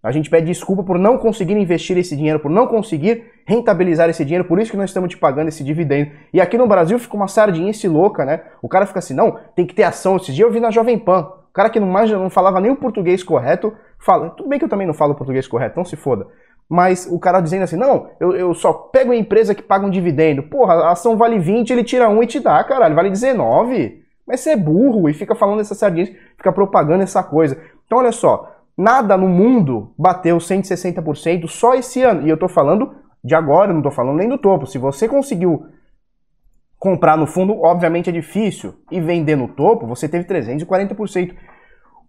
A 0.01 0.11
gente 0.11 0.29
pede 0.29 0.45
desculpa 0.45 0.83
por 0.83 0.97
não 0.97 1.17
conseguir 1.17 1.57
investir 1.57 1.97
esse 1.97 2.15
dinheiro, 2.15 2.39
por 2.39 2.49
não 2.49 2.67
conseguir 2.67 3.23
rentabilizar 3.45 4.09
esse 4.09 4.23
dinheiro, 4.23 4.45
por 4.45 4.59
isso 4.59 4.71
que 4.71 4.77
nós 4.77 4.89
estamos 4.89 5.09
te 5.09 5.17
pagando 5.17 5.49
esse 5.49 5.63
dividendo. 5.63 6.11
E 6.31 6.39
aqui 6.39 6.57
no 6.57 6.67
Brasil 6.67 6.97
fica 6.99 7.15
uma 7.17 7.27
sardinice 7.27 7.87
louca, 7.87 8.23
né? 8.23 8.41
O 8.61 8.69
cara 8.69 8.85
fica 8.85 8.99
assim, 8.99 9.13
não, 9.13 9.37
tem 9.55 9.65
que 9.65 9.73
ter 9.73 9.83
ação. 9.83 10.15
Esse 10.15 10.31
dia 10.31 10.45
eu 10.45 10.51
vi 10.51 10.59
na 10.59 10.71
Jovem 10.71 10.97
Pan. 10.97 11.27
O 11.49 11.53
cara 11.53 11.69
que 11.69 11.79
não, 11.79 11.87
mais, 11.87 12.09
não 12.11 12.29
falava 12.29 12.59
nem 12.59 12.71
o 12.71 12.75
português 12.75 13.23
correto, 13.23 13.73
fala. 13.97 14.29
Tudo 14.29 14.49
bem 14.49 14.59
que 14.59 14.65
eu 14.65 14.69
também 14.69 14.87
não 14.87 14.93
falo 14.93 15.15
português 15.15 15.47
correto, 15.47 15.77
não 15.77 15.85
se 15.85 15.95
foda. 15.95 16.27
Mas 16.67 17.07
o 17.09 17.19
cara 17.19 17.41
dizendo 17.41 17.63
assim, 17.63 17.77
não, 17.77 18.09
eu, 18.19 18.35
eu 18.35 18.53
só 18.53 18.71
pego 18.71 19.11
a 19.11 19.15
empresa 19.15 19.55
que 19.55 19.63
paga 19.63 19.85
um 19.85 19.89
dividendo. 19.89 20.43
Porra, 20.43 20.75
a 20.75 20.91
ação 20.91 21.17
vale 21.17 21.39
20, 21.39 21.71
ele 21.71 21.83
tira 21.83 22.07
um 22.07 22.21
e 22.21 22.27
te 22.27 22.39
dá, 22.39 22.63
caralho, 22.63 22.95
vale 22.95 23.09
19. 23.09 24.03
Mas 24.27 24.41
você 24.41 24.51
é 24.51 24.55
burro 24.55 25.09
e 25.09 25.13
fica 25.13 25.33
falando 25.33 25.61
essa 25.61 25.73
sardinice, 25.73 26.15
fica 26.37 26.51
propagando 26.51 27.01
essa 27.01 27.23
coisa. 27.23 27.59
Então 27.85 27.97
olha 27.97 28.11
só, 28.11 28.59
Nada 28.79 29.17
no 29.17 29.27
mundo 29.27 29.91
bateu 29.97 30.37
160% 30.37 31.49
só 31.49 31.75
esse 31.75 32.01
ano. 32.01 32.25
E 32.25 32.29
eu 32.29 32.37
tô 32.37 32.47
falando 32.47 32.95
de 33.21 33.35
agora, 33.35 33.73
não 33.73 33.81
tô 33.81 33.91
falando 33.91 34.15
nem 34.15 34.29
do 34.29 34.37
topo. 34.37 34.65
Se 34.65 34.77
você 34.77 35.05
conseguiu 35.05 35.65
comprar 36.79 37.17
no 37.17 37.27
fundo, 37.27 37.61
obviamente 37.61 38.09
é 38.09 38.13
difícil. 38.13 38.75
E 38.89 39.01
vender 39.01 39.35
no 39.35 39.49
topo, 39.49 39.85
você 39.85 40.07
teve 40.07 40.25
340%. 40.25 41.35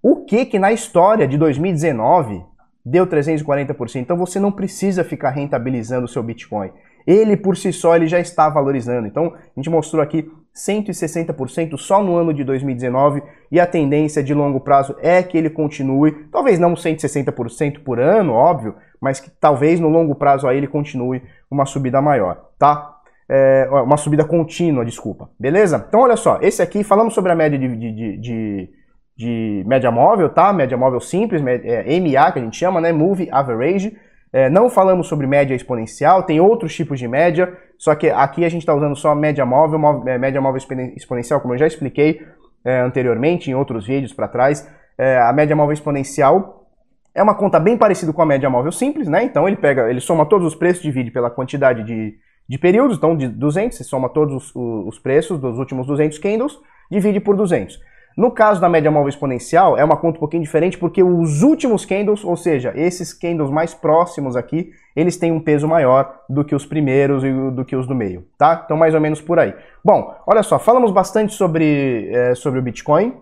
O 0.02 0.24
que 0.24 0.46
que 0.46 0.58
na 0.58 0.72
história 0.72 1.26
de 1.26 1.36
2019 1.36 2.42
deu 2.86 3.06
340%? 3.06 3.96
Então 3.96 4.16
você 4.16 4.38
não 4.38 4.52
precisa 4.52 5.04
ficar 5.04 5.30
rentabilizando 5.30 6.04
o 6.04 6.08
seu 6.08 6.22
Bitcoin. 6.22 6.70
Ele 7.06 7.36
por 7.36 7.56
si 7.56 7.72
só 7.72 7.96
ele 7.96 8.06
já 8.06 8.20
está 8.20 8.48
valorizando. 8.48 9.06
Então 9.06 9.34
a 9.34 9.60
gente 9.60 9.68
mostrou 9.68 10.02
aqui 10.02 10.30
160% 10.54 11.76
só 11.76 12.02
no 12.02 12.16
ano 12.16 12.32
de 12.32 12.44
2019 12.44 13.22
e 13.50 13.60
a 13.60 13.66
tendência 13.66 14.22
de 14.22 14.34
longo 14.34 14.60
prazo 14.60 14.96
é 15.00 15.22
que 15.22 15.38
ele 15.38 15.48
continue, 15.48 16.12
talvez 16.30 16.58
não 16.58 16.74
160% 16.74 17.82
por 17.84 18.00
ano, 18.00 18.32
óbvio, 18.32 18.74
mas 19.00 19.20
que 19.20 19.30
talvez 19.30 19.78
no 19.78 19.88
longo 19.88 20.14
prazo 20.14 20.46
aí 20.46 20.56
ele 20.56 20.66
continue 20.66 21.22
uma 21.50 21.64
subida 21.64 22.02
maior, 22.02 22.50
tá? 22.58 22.99
É, 23.32 23.68
uma 23.70 23.96
subida 23.96 24.24
contínua, 24.24 24.84
desculpa, 24.84 25.30
beleza? 25.38 25.84
Então 25.86 26.00
olha 26.00 26.16
só, 26.16 26.40
esse 26.42 26.60
aqui, 26.60 26.82
falamos 26.82 27.14
sobre 27.14 27.30
a 27.30 27.34
média 27.36 27.56
de, 27.56 27.76
de, 27.76 28.16
de, 28.16 28.70
de 29.16 29.64
média 29.68 29.88
móvel, 29.88 30.30
tá? 30.30 30.52
Média 30.52 30.76
móvel 30.76 30.98
simples, 30.98 31.40
é, 31.46 32.00
MA 32.00 32.32
que 32.32 32.40
a 32.40 32.42
gente 32.42 32.56
chama, 32.56 32.80
né? 32.80 32.90
Move 32.90 33.28
Average, 33.30 33.96
é, 34.32 34.48
não 34.48 34.68
falamos 34.68 35.06
sobre 35.06 35.28
média 35.28 35.54
exponencial, 35.54 36.24
tem 36.24 36.40
outros 36.40 36.74
tipos 36.74 36.98
de 36.98 37.06
média, 37.06 37.56
só 37.78 37.94
que 37.94 38.10
aqui 38.10 38.44
a 38.44 38.48
gente 38.48 38.62
está 38.62 38.74
usando 38.74 38.96
só 38.96 39.14
média 39.14 39.44
móvel, 39.46 39.78
móvel, 39.78 40.08
é, 40.08 40.18
média 40.18 40.40
móvel 40.40 40.60
exponencial, 40.96 41.40
como 41.40 41.54
eu 41.54 41.58
já 41.58 41.66
expliquei 41.66 42.20
é, 42.64 42.80
anteriormente 42.80 43.50
em 43.50 43.54
outros 43.54 43.86
vídeos 43.86 44.12
para 44.12 44.28
trás. 44.28 44.68
É, 44.98 45.18
a 45.18 45.32
média 45.32 45.54
móvel 45.54 45.72
exponencial 45.72 46.68
é 47.14 47.22
uma 47.22 47.34
conta 47.34 47.58
bem 47.58 47.76
parecida 47.76 48.12
com 48.12 48.22
a 48.22 48.26
média 48.26 48.48
móvel 48.48 48.70
simples, 48.70 49.08
né? 49.08 49.24
Então 49.24 49.48
ele 49.48 49.56
pega, 49.56 49.90
ele 49.90 50.00
soma 50.00 50.26
todos 50.26 50.46
os 50.46 50.54
preços, 50.54 50.82
divide 50.82 51.10
pela 51.10 51.30
quantidade 51.30 51.82
de, 51.82 52.14
de 52.50 52.58
períodos, 52.58 52.96
então 52.96 53.16
de 53.16 53.28
200, 53.28 53.78
você 53.78 53.84
soma 53.84 54.08
todos 54.08 54.34
os, 54.34 54.56
os 54.56 54.98
preços 54.98 55.38
dos 55.38 55.56
últimos 55.56 55.86
200 55.86 56.18
candles, 56.18 56.58
divide 56.90 57.20
por 57.20 57.36
200. 57.36 57.80
No 58.16 58.32
caso 58.32 58.60
da 58.60 58.68
média 58.68 58.90
móvel 58.90 59.08
exponencial, 59.08 59.78
é 59.78 59.84
uma 59.84 59.96
conta 59.96 60.16
um 60.16 60.18
pouquinho 60.18 60.42
diferente 60.42 60.76
porque 60.76 61.00
os 61.00 61.44
últimos 61.44 61.84
candles, 61.84 62.24
ou 62.24 62.36
seja, 62.36 62.72
esses 62.74 63.14
candles 63.14 63.50
mais 63.50 63.72
próximos 63.72 64.34
aqui, 64.34 64.72
eles 64.96 65.16
têm 65.16 65.30
um 65.30 65.38
peso 65.38 65.68
maior 65.68 66.22
do 66.28 66.44
que 66.44 66.52
os 66.52 66.66
primeiros 66.66 67.22
e 67.22 67.30
do 67.52 67.64
que 67.64 67.76
os 67.76 67.86
do 67.86 67.94
meio, 67.94 68.26
tá? 68.36 68.62
Então 68.64 68.76
mais 68.76 68.96
ou 68.96 69.00
menos 69.00 69.20
por 69.20 69.38
aí. 69.38 69.54
Bom, 69.84 70.12
olha 70.26 70.42
só, 70.42 70.58
falamos 70.58 70.90
bastante 70.90 71.32
sobre, 71.32 72.10
é, 72.12 72.34
sobre 72.34 72.58
o 72.58 72.62
Bitcoin. 72.62 73.14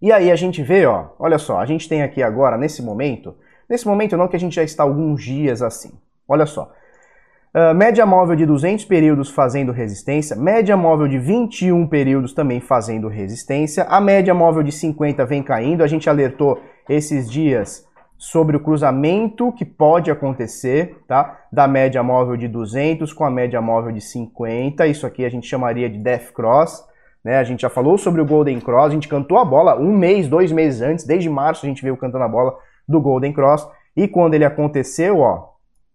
E 0.00 0.10
aí 0.10 0.32
a 0.32 0.36
gente 0.36 0.64
vê, 0.64 0.84
ó, 0.84 1.10
olha 1.16 1.38
só, 1.38 1.60
a 1.60 1.64
gente 1.64 1.88
tem 1.88 2.02
aqui 2.02 2.24
agora, 2.24 2.58
nesse 2.58 2.82
momento, 2.82 3.36
nesse 3.70 3.86
momento 3.86 4.16
não 4.16 4.26
que 4.26 4.34
a 4.34 4.40
gente 4.40 4.56
já 4.56 4.64
está 4.64 4.82
alguns 4.82 5.22
dias 5.22 5.62
assim. 5.62 5.92
Olha 6.26 6.44
só, 6.44 6.72
Uh, 7.54 7.74
média 7.74 8.06
móvel 8.06 8.34
de 8.34 8.46
200 8.46 8.86
períodos 8.86 9.28
fazendo 9.28 9.72
resistência, 9.72 10.34
média 10.34 10.74
móvel 10.74 11.06
de 11.06 11.18
21 11.18 11.86
períodos 11.86 12.32
também 12.32 12.60
fazendo 12.60 13.08
resistência, 13.08 13.84
a 13.90 14.00
média 14.00 14.32
móvel 14.32 14.62
de 14.62 14.72
50 14.72 15.26
vem 15.26 15.42
caindo, 15.42 15.84
a 15.84 15.86
gente 15.86 16.08
alertou 16.08 16.58
esses 16.88 17.30
dias 17.30 17.86
sobre 18.16 18.56
o 18.56 18.60
cruzamento 18.60 19.52
que 19.52 19.66
pode 19.66 20.10
acontecer, 20.10 20.96
tá? 21.06 21.40
Da 21.52 21.68
média 21.68 22.02
móvel 22.02 22.38
de 22.38 22.48
200 22.48 23.12
com 23.12 23.22
a 23.22 23.30
média 23.30 23.60
móvel 23.60 23.92
de 23.92 24.00
50, 24.00 24.86
isso 24.86 25.06
aqui 25.06 25.22
a 25.22 25.28
gente 25.28 25.46
chamaria 25.46 25.90
de 25.90 25.98
Death 25.98 26.32
Cross, 26.32 26.82
né? 27.22 27.36
A 27.36 27.44
gente 27.44 27.60
já 27.60 27.68
falou 27.68 27.98
sobre 27.98 28.22
o 28.22 28.24
Golden 28.24 28.60
Cross, 28.60 28.86
a 28.86 28.94
gente 28.94 29.08
cantou 29.08 29.36
a 29.36 29.44
bola 29.44 29.78
um 29.78 29.94
mês, 29.94 30.26
dois 30.26 30.50
meses 30.50 30.80
antes, 30.80 31.04
desde 31.04 31.28
março 31.28 31.66
a 31.66 31.68
gente 31.68 31.82
veio 31.82 31.98
cantando 31.98 32.24
a 32.24 32.28
bola 32.28 32.56
do 32.88 32.98
Golden 32.98 33.34
Cross, 33.34 33.68
e 33.94 34.08
quando 34.08 34.32
ele 34.32 34.44
aconteceu, 34.46 35.18
ó, 35.18 35.51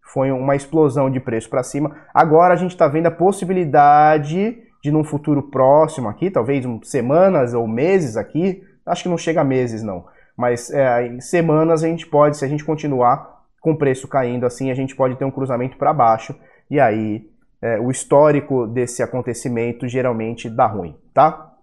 foi 0.07 0.31
uma 0.31 0.55
explosão 0.55 1.09
de 1.09 1.19
preço 1.19 1.49
para 1.49 1.63
cima. 1.63 1.95
Agora 2.13 2.53
a 2.53 2.57
gente 2.57 2.71
está 2.71 2.87
vendo 2.87 3.07
a 3.07 3.11
possibilidade 3.11 4.57
de 4.81 4.91
num 4.91 5.03
futuro 5.03 5.43
próximo 5.43 6.07
aqui, 6.07 6.31
talvez 6.31 6.65
semanas 6.83 7.53
ou 7.53 7.67
meses 7.67 8.15
aqui, 8.15 8.63
acho 8.85 9.03
que 9.03 9.09
não 9.09 9.17
chega 9.17 9.41
a 9.41 9.43
meses 9.43 9.83
não, 9.83 10.05
mas 10.35 10.71
é, 10.71 11.07
em 11.07 11.19
semanas 11.19 11.83
a 11.83 11.87
gente 11.87 12.07
pode, 12.07 12.37
se 12.37 12.45
a 12.45 12.47
gente 12.47 12.63
continuar 12.63 13.43
com 13.59 13.71
o 13.71 13.77
preço 13.77 14.07
caindo 14.07 14.45
assim, 14.45 14.71
a 14.71 14.75
gente 14.75 14.95
pode 14.95 15.15
ter 15.15 15.25
um 15.25 15.31
cruzamento 15.31 15.77
para 15.77 15.91
baixo 15.91 16.35
e 16.69 16.79
aí 16.79 17.27
é, 17.61 17.79
o 17.79 17.89
histórico 17.89 18.67
desse 18.67 19.01
acontecimento 19.01 19.87
geralmente 19.87 20.49
dá 20.49 20.67
ruim, 20.67 20.95
tá? 21.13 21.53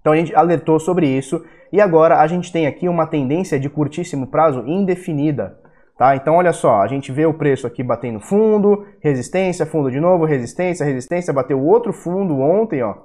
Então 0.00 0.12
a 0.12 0.16
gente 0.16 0.34
alertou 0.34 0.78
sobre 0.78 1.06
isso 1.06 1.42
e 1.72 1.80
agora 1.80 2.20
a 2.20 2.26
gente 2.26 2.52
tem 2.52 2.66
aqui 2.66 2.88
uma 2.88 3.06
tendência 3.06 3.58
de 3.58 3.70
curtíssimo 3.70 4.26
prazo 4.26 4.64
indefinida. 4.66 5.58
Tá? 5.96 6.16
Então 6.16 6.34
olha 6.34 6.52
só, 6.52 6.82
a 6.82 6.88
gente 6.88 7.12
vê 7.12 7.24
o 7.24 7.34
preço 7.34 7.66
aqui 7.66 7.82
batendo 7.82 8.18
fundo, 8.18 8.84
resistência, 9.00 9.64
fundo 9.64 9.90
de 9.90 10.00
novo, 10.00 10.24
resistência, 10.24 10.84
resistência, 10.84 11.32
bateu 11.32 11.62
outro 11.62 11.92
fundo 11.92 12.40
ontem, 12.40 12.82
ó, 12.82 12.96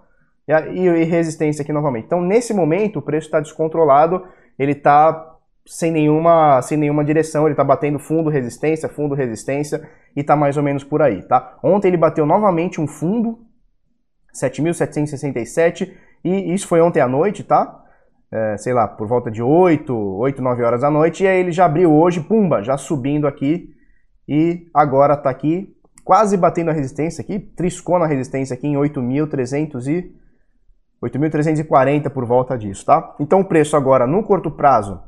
e, 0.48 0.82
e 0.82 1.04
resistência 1.04 1.62
aqui 1.62 1.72
novamente. 1.72 2.06
Então 2.06 2.20
nesse 2.20 2.52
momento 2.52 2.98
o 2.98 3.02
preço 3.02 3.28
está 3.28 3.40
descontrolado, 3.40 4.26
ele 4.58 4.72
está 4.72 5.36
sem 5.68 5.92
nenhuma, 5.92 6.64
sem 6.64 6.80
nenhuma 6.80 7.06
direção, 7.06 7.44
ele 7.44 7.54
está 7.54 7.64
batendo 7.64 8.00
fundo, 8.00 8.28
resistência, 8.28 8.90
fundo, 8.90 9.14
resistência 9.14 9.88
e 10.16 10.22
está 10.22 10.36
mais 10.36 10.58
ou 10.58 10.64
menos 10.64 10.84
por 10.84 11.00
aí, 11.00 11.22
tá? 11.22 11.60
Ontem 11.62 11.90
ele 11.90 11.98
bateu 11.98 12.26
novamente 12.26 12.82
um 12.82 12.88
fundo, 12.88 13.38
7.767 14.34 15.94
e 16.24 16.54
isso 16.56 16.68
foi 16.68 16.82
ontem 16.82 17.02
à 17.02 17.08
noite, 17.08 17.44
tá? 17.44 17.79
É, 18.32 18.58
sei 18.58 18.74
lá, 18.74 18.88
por 18.88 19.08
volta 19.08 19.32
de 19.32 19.42
8, 19.42 19.94
8, 19.94 20.42
9 20.42 20.64
horas 20.64 20.82
da 20.82 20.92
noite, 20.92 21.24
e 21.24 21.28
aí 21.28 21.40
ele 21.40 21.52
já 21.52 21.66
abriu 21.66 21.92
hoje, 21.92 22.22
pumba, 22.22 22.62
já 22.62 22.78
subindo 22.78 23.28
aqui, 23.28 23.70
e 24.28 24.68
agora 24.74 25.16
está 25.16 25.30
aqui, 25.30 25.76
quase 26.04 26.38
batendo 26.38 26.70
a 26.70 26.74
resistência 26.74 27.22
aqui, 27.22 27.40
triscou 27.40 27.98
na 27.98 28.06
resistência 28.06 28.54
aqui 28.54 28.68
em 28.68 28.76
8.300 28.76 29.88
e 29.88 30.16
8.340 31.04 32.10
por 32.10 32.26
volta 32.26 32.58
disso, 32.58 32.86
tá? 32.86 33.16
Então 33.20 33.40
o 33.40 33.46
preço 33.46 33.76
agora 33.76 34.06
no 34.06 34.24
curto 34.24 34.52
prazo, 34.52 35.02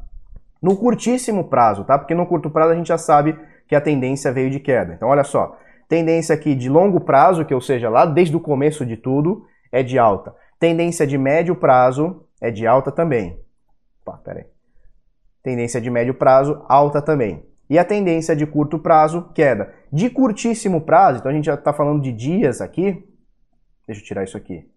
no 0.62 0.76
curtíssimo 0.78 1.46
prazo, 1.46 1.84
tá? 1.84 1.98
Porque 1.98 2.16
no 2.16 2.26
curto 2.26 2.50
prazo 2.50 2.72
a 2.72 2.76
gente 2.76 2.88
já 2.88 2.98
sabe 2.98 3.38
que 3.68 3.76
a 3.76 3.82
tendência 3.82 4.32
veio 4.32 4.50
de 4.50 4.60
queda. 4.60 4.94
Então 4.94 5.10
olha 5.10 5.24
só, 5.24 5.58
tendência 5.88 6.34
aqui 6.34 6.56
de 6.56 6.70
longo 6.70 7.02
prazo, 7.02 7.46
que 7.46 7.54
ou 7.54 7.62
seja, 7.62 7.90
lá 7.90 8.06
desde 8.06 8.36
o 8.36 8.40
começo 8.40 8.86
de 8.86 8.96
tudo, 8.96 9.46
é 9.72 9.84
de 9.84 10.00
alta. 10.00 10.34
Tendência 10.60 11.06
de 11.06 11.18
médio 11.18 11.56
prazo 11.56 12.24
é 12.42 12.50
de 12.52 12.66
alta 12.66 12.92
também. 12.92 13.40
Opa, 14.06 14.18
peraí. 14.18 14.46
Tendência 15.44 15.80
de 15.80 15.90
médio 15.90 16.16
prazo, 16.16 16.66
alta 16.68 17.02
também. 17.02 17.46
E 17.70 17.80
a 17.80 17.86
tendência 17.86 18.36
de 18.36 18.46
curto 18.46 18.78
prazo, 18.80 19.30
queda. 19.34 19.74
De 19.94 20.10
curtíssimo 20.10 20.82
prazo, 20.82 21.20
então 21.20 21.32
a 21.32 21.34
gente 21.34 21.46
já 21.46 21.54
está 21.54 21.72
falando 21.72 22.02
de 22.02 22.12
dias 22.12 22.60
aqui. 22.60 23.08
Deixa 23.88 24.02
eu 24.02 24.06
tirar 24.06 24.24
isso 24.24 24.36
aqui. 24.36 24.70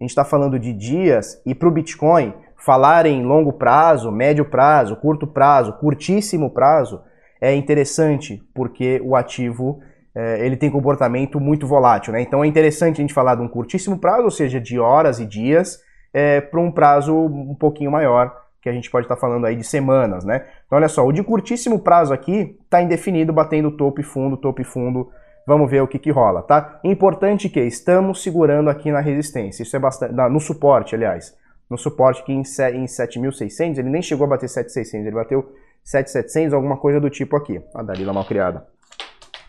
A 0.00 0.02
gente 0.02 0.10
está 0.10 0.24
falando 0.24 0.58
de 0.58 0.72
dias 0.72 1.40
e 1.44 1.54
para 1.54 1.68
o 1.68 1.70
Bitcoin, 1.70 2.34
falar 2.56 3.06
em 3.06 3.24
longo 3.24 3.52
prazo, 3.52 4.10
médio 4.10 4.44
prazo, 4.44 4.96
curto 4.96 5.26
prazo, 5.26 5.74
curtíssimo 5.74 6.50
prazo, 6.50 7.02
é 7.40 7.54
interessante 7.54 8.40
porque 8.54 9.00
o 9.04 9.16
ativo 9.16 9.80
é, 10.14 10.44
ele 10.44 10.56
tem 10.56 10.70
comportamento 10.70 11.40
muito 11.40 11.66
volátil. 11.66 12.12
Né? 12.12 12.22
Então 12.22 12.42
é 12.42 12.46
interessante 12.46 12.96
a 12.96 13.02
gente 13.02 13.14
falar 13.14 13.34
de 13.34 13.42
um 13.42 13.48
curtíssimo 13.48 13.98
prazo, 13.98 14.24
ou 14.24 14.30
seja, 14.30 14.60
de 14.60 14.78
horas 14.78 15.18
e 15.18 15.26
dias, 15.26 15.78
é, 16.12 16.40
para 16.40 16.60
um 16.60 16.70
prazo 16.70 17.14
um 17.14 17.54
pouquinho 17.54 17.90
maior, 17.90 18.42
que 18.60 18.68
a 18.68 18.72
gente 18.72 18.90
pode 18.90 19.06
estar 19.06 19.16
tá 19.16 19.20
falando 19.20 19.44
aí 19.44 19.56
de 19.56 19.64
semanas, 19.64 20.24
né? 20.24 20.46
Então 20.66 20.78
olha 20.78 20.88
só, 20.88 21.04
o 21.04 21.12
de 21.12 21.22
curtíssimo 21.22 21.80
prazo 21.80 22.14
aqui 22.14 22.56
está 22.64 22.80
indefinido, 22.80 23.32
batendo 23.32 23.70
topo 23.72 24.00
e 24.00 24.04
fundo, 24.04 24.36
topo 24.36 24.60
e 24.60 24.64
fundo. 24.64 25.10
Vamos 25.44 25.68
ver 25.68 25.82
o 25.82 25.88
que, 25.88 25.98
que 25.98 26.10
rola, 26.10 26.42
tá? 26.42 26.78
Importante 26.84 27.48
que 27.48 27.60
estamos 27.60 28.22
segurando 28.22 28.70
aqui 28.70 28.92
na 28.92 29.00
resistência, 29.00 29.64
isso 29.64 29.74
é 29.74 29.78
bastante, 29.78 30.14
no 30.14 30.38
suporte, 30.38 30.94
aliás. 30.94 31.36
No 31.68 31.76
suporte 31.76 32.22
que 32.22 32.32
em, 32.32 32.40
em 32.40 32.84
7.600, 32.84 33.78
ele 33.78 33.88
nem 33.88 34.02
chegou 34.02 34.26
a 34.26 34.30
bater 34.30 34.46
7.600, 34.46 34.94
ele 34.94 35.10
bateu 35.10 35.52
7.700, 35.84 36.52
alguma 36.52 36.76
coisa 36.76 37.00
do 37.00 37.10
tipo 37.10 37.34
aqui. 37.34 37.60
A 37.74 37.82
Dalila 37.82 38.12
mal 38.12 38.24
criada. 38.24 38.66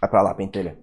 Vai 0.01 0.09
pra 0.09 0.21
lá, 0.21 0.33
pentelha. 0.33 0.75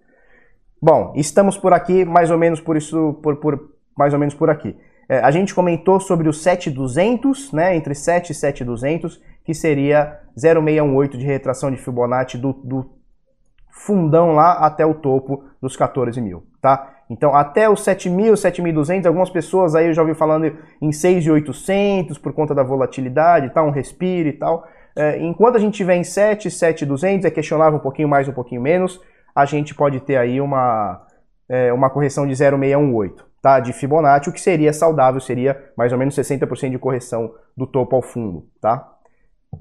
Bom, 0.80 1.12
estamos 1.16 1.58
por 1.58 1.72
aqui, 1.72 2.04
mais 2.04 2.30
ou 2.30 2.38
menos 2.38 2.60
por 2.60 2.76
isso, 2.76 3.14
por, 3.22 3.37
por 3.37 3.70
mais 3.96 4.12
ou 4.12 4.18
menos 4.18 4.34
por 4.34 4.49
aqui. 4.49 4.76
É, 5.10 5.18
a 5.18 5.32
gente 5.32 5.52
comentou 5.52 5.98
sobre 5.98 6.28
o 6.28 6.32
7200, 6.32 7.52
né, 7.52 7.74
entre 7.74 7.96
7 7.96 8.30
e 8.30 8.34
7200, 8.34 9.20
que 9.44 9.52
seria 9.52 10.20
0,618 10.38 11.18
de 11.18 11.26
retração 11.26 11.68
de 11.68 11.78
Fibonacci 11.78 12.38
do, 12.38 12.52
do 12.52 12.88
fundão 13.72 14.36
lá 14.36 14.52
até 14.64 14.86
o 14.86 14.94
topo 14.94 15.42
dos 15.60 15.76
14 15.76 16.20
mil, 16.20 16.44
tá? 16.62 16.94
Então, 17.10 17.34
até 17.34 17.68
os 17.68 17.84
7.000, 17.84 18.34
7.200, 18.34 19.04
algumas 19.04 19.28
pessoas 19.30 19.74
aí 19.74 19.88
eu 19.88 19.92
já 19.92 20.00
ouvi 20.00 20.14
falando 20.14 20.44
em 20.80 20.90
6.800 20.90 22.20
por 22.20 22.32
conta 22.32 22.54
da 22.54 22.62
volatilidade, 22.62 23.50
tá? 23.50 23.64
Um 23.64 23.70
respiro 23.70 24.28
e 24.28 24.34
tal. 24.34 24.64
É, 24.94 25.18
enquanto 25.18 25.56
a 25.56 25.58
gente 25.58 25.74
tiver 25.74 25.96
em 25.96 26.04
7, 26.04 26.48
7.200, 26.48 27.24
é 27.24 27.30
questionável 27.32 27.80
um 27.80 27.82
pouquinho 27.82 28.08
mais, 28.08 28.28
um 28.28 28.32
pouquinho 28.32 28.62
menos, 28.62 29.00
a 29.34 29.44
gente 29.44 29.74
pode 29.74 29.98
ter 29.98 30.16
aí 30.16 30.40
uma, 30.40 31.04
é, 31.48 31.72
uma 31.72 31.90
correção 31.90 32.28
de 32.28 32.34
0,618, 32.36 33.28
tá? 33.42 33.61
De 33.61 33.73
Fibonacci, 33.73 34.28
o 34.28 34.32
que 34.32 34.40
seria 34.40 34.73
saudável, 34.73 35.20
seria 35.20 35.70
mais 35.76 35.92
ou 35.92 35.99
menos 35.99 36.14
60% 36.14 36.70
de 36.70 36.78
correção 36.78 37.35
do 37.56 37.66
topo 37.66 37.97
ao 37.97 38.02
fundo, 38.02 38.47
tá? 38.61 38.87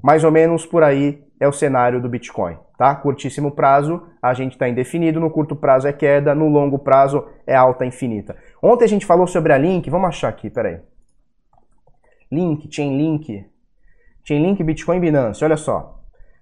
Mais 0.02 0.22
ou 0.22 0.30
menos 0.30 0.64
por 0.64 0.82
aí 0.82 1.24
é 1.40 1.48
o 1.48 1.52
cenário 1.52 2.00
do 2.00 2.08
Bitcoin, 2.08 2.56
tá? 2.78 2.94
Curtíssimo 2.94 3.50
prazo, 3.50 4.02
a 4.22 4.32
gente 4.34 4.52
está 4.52 4.68
indefinido, 4.68 5.18
no 5.18 5.30
curto 5.30 5.56
prazo 5.56 5.88
é 5.88 5.92
queda, 5.92 6.34
no 6.34 6.48
longo 6.48 6.78
prazo 6.78 7.26
é 7.46 7.56
alta 7.56 7.86
infinita. 7.86 8.36
Ontem 8.62 8.84
a 8.84 8.88
gente 8.88 9.06
falou 9.06 9.26
sobre 9.26 9.52
a 9.52 9.58
Link, 9.58 9.90
vamos 9.90 10.08
achar 10.08 10.28
aqui, 10.28 10.50
peraí. 10.50 10.78
Link, 12.30 12.68
Chainlink, 12.70 13.46
Chainlink, 14.22 14.62
Bitcoin, 14.62 15.00
Binance, 15.00 15.42
olha 15.44 15.56
só. 15.56 15.98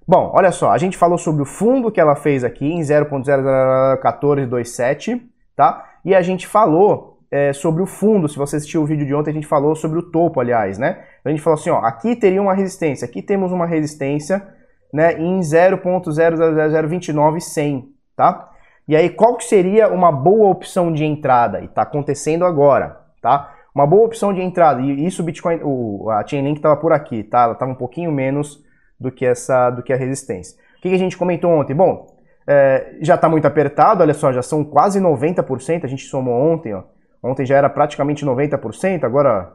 Bom, 0.07 0.33
olha 0.35 0.51
só, 0.51 0.71
a 0.71 0.79
gente 0.79 0.97
falou 0.97 1.19
sobre 1.19 1.43
o 1.43 1.47
fundo 1.47 1.93
que 1.93 2.01
ela 2.01 2.17
fez 2.17 2.43
aqui 2.43 2.67
em 2.67 2.81
0.01427, 2.81 5.21
tá? 5.55 5.85
E 6.05 6.15
a 6.15 6.23
gente 6.23 6.47
falou 6.47 7.18
é, 7.31 7.53
sobre 7.53 7.83
o 7.83 7.87
fundo, 7.87 8.27
se 8.29 8.39
você 8.39 8.57
assistiu 8.57 8.83
o 8.83 8.87
vídeo 8.87 9.07
de 9.07 9.15
ontem, 9.15 9.31
a 9.31 9.35
gente 9.35 9.47
falou 9.47 9.77
sobre 9.77 9.99
o 9.99 10.03
topo, 10.03 10.41
aliás, 10.41 10.79
né? 10.79 11.05
A 11.25 11.31
gente 11.31 11.43
falou 11.43 11.59
assim, 11.59 11.71
ó, 11.71 11.79
aqui 11.79 12.15
teria 12.17 12.41
uma 12.41 12.55
resistência, 12.55 13.05
aqui 13.05 13.21
temos 13.21 13.53
uma 13.53 13.67
resistência 13.67 14.47
né, 14.93 15.19
em 15.19 15.41
0.00029100, 15.41 17.85
tá? 18.17 18.51
E 18.87 18.95
aí, 18.97 19.11
qual 19.11 19.37
que 19.37 19.45
seria 19.45 19.89
uma 19.89 20.11
boa 20.11 20.49
opção 20.49 20.91
de 20.91 21.05
entrada? 21.05 21.61
E 21.61 21.67
está 21.67 21.83
acontecendo 21.83 22.47
agora, 22.47 22.99
tá? 23.21 23.55
Uma 23.75 23.87
boa 23.87 24.07
opção 24.07 24.33
de 24.33 24.41
entrada, 24.41 24.81
e 24.81 25.07
isso 25.07 25.21
o 25.21 25.25
Bitcoin, 25.25 25.61
o, 25.63 26.09
a 26.11 26.27
Chainlink 26.27 26.59
estava 26.59 26.79
por 26.79 26.93
aqui, 26.93 27.23
tá? 27.23 27.43
Ela 27.43 27.53
estava 27.53 27.71
um 27.71 27.77
pouquinho 27.77 28.11
menos 28.11 28.65
do 28.99 29.13
que 29.13 29.27
essa, 29.27 29.69
do 29.71 29.83
que 29.83 29.93
a 29.93 29.97
resistência. 29.97 30.59
O 30.79 30.81
que, 30.81 30.89
que 30.89 30.95
a 30.95 30.99
gente 30.99 31.19
comentou 31.19 31.51
ontem? 31.51 31.77
Bom, 31.77 32.07
é, 32.47 32.97
já 33.03 33.17
está 33.17 33.29
muito 33.29 33.47
apertado, 33.47 34.03
olha 34.03 34.15
só, 34.15 34.33
já 34.33 34.41
são 34.41 34.65
quase 34.65 34.99
90%, 34.99 35.85
a 35.85 35.87
gente 35.87 36.05
somou 36.05 36.33
ontem, 36.35 36.73
ó. 36.73 36.85
Ontem 37.23 37.45
já 37.45 37.57
era 37.57 37.69
praticamente 37.69 38.25
90%, 38.25 39.05
agora 39.05 39.53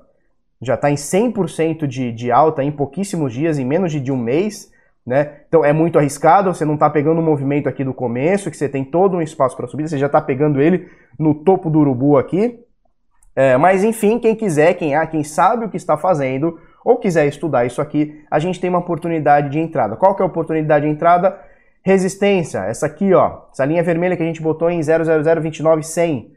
já 0.62 0.76
está 0.76 0.90
em 0.90 0.96
100% 0.96 1.86
de, 1.86 2.12
de 2.12 2.32
alta 2.32 2.64
em 2.64 2.72
pouquíssimos 2.72 3.34
dias, 3.34 3.60
em 3.60 3.66
menos 3.66 3.92
de, 3.92 4.00
de 4.00 4.12
um 4.12 4.18
mês. 4.18 4.72
Né? 5.06 5.42
Então 5.48 5.66
é 5.66 5.74
muito 5.74 6.00
arriscado, 6.00 6.54
você 6.54 6.64
não 6.64 6.76
está 6.76 6.90
pegando 6.90 7.20
o 7.20 7.24
movimento 7.24 7.68
aqui 7.68 7.84
do 7.84 7.94
começo, 7.94 8.50
que 8.50 8.56
você 8.56 8.70
tem 8.70 8.86
todo 8.86 9.18
um 9.18 9.22
espaço 9.22 9.56
para 9.56 9.68
subir, 9.68 9.88
você 9.88 9.98
já 9.98 10.06
está 10.06 10.22
pegando 10.22 10.62
ele 10.62 10.88
no 11.20 11.36
topo 11.36 11.70
do 11.70 11.80
urubu 11.80 12.18
aqui. 12.18 12.60
É, 13.36 13.58
mas 13.58 13.84
enfim, 13.84 14.20
quem 14.20 14.36
quiser, 14.36 14.76
quem, 14.76 14.96
ah, 14.96 15.06
quem 15.08 15.24
sabe 15.24 15.66
o 15.66 15.70
que 15.70 15.78
está 15.78 15.98
fazendo, 15.98 16.60
ou 16.86 16.98
quiser 16.98 17.26
estudar 17.26 17.66
isso 17.66 17.82
aqui, 17.82 18.24
a 18.30 18.40
gente 18.40 18.60
tem 18.60 18.70
uma 18.70 18.80
oportunidade 18.80 19.50
de 19.50 19.60
entrada. 19.60 19.96
Qual 19.96 20.16
que 20.16 20.22
é 20.22 20.26
a 20.26 20.28
oportunidade 20.28 20.86
de 20.86 20.92
entrada? 20.92 21.38
Resistência, 21.82 22.60
essa 22.60 22.86
aqui, 22.86 23.14
ó, 23.14 23.42
essa 23.52 23.66
linha 23.66 23.84
vermelha 23.84 24.16
que 24.16 24.24
a 24.24 24.26
gente 24.26 24.42
botou 24.42 24.70
em 24.70 24.80
00029,100. 24.80 26.32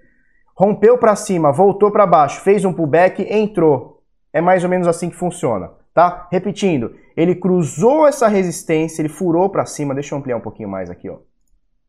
Rompeu 0.59 0.97
para 0.97 1.15
cima, 1.15 1.53
voltou 1.53 1.91
para 1.91 2.07
baixo, 2.07 2.41
fez 2.41 2.65
um 2.65 2.73
pullback, 2.73 3.27
entrou. 3.31 4.03
É 4.33 4.41
mais 4.41 4.65
ou 4.65 4.71
menos 4.71 4.89
assim 4.89 5.11
que 5.11 5.17
funciona, 5.17 5.71
tá? 5.93 6.27
Repetindo, 6.33 6.95
ele 7.17 7.35
cruzou 7.35 8.07
essa 8.07 8.27
resistência, 8.27 9.03
ele 9.03 9.09
furou 9.09 9.51
para 9.51 9.67
cima. 9.67 9.95
Deixa 9.95 10.15
eu 10.15 10.19
ampliar 10.19 10.37
um 10.37 10.41
pouquinho 10.41 10.69
mais 10.69 10.91
aqui, 10.91 11.11
ó. 11.11 11.19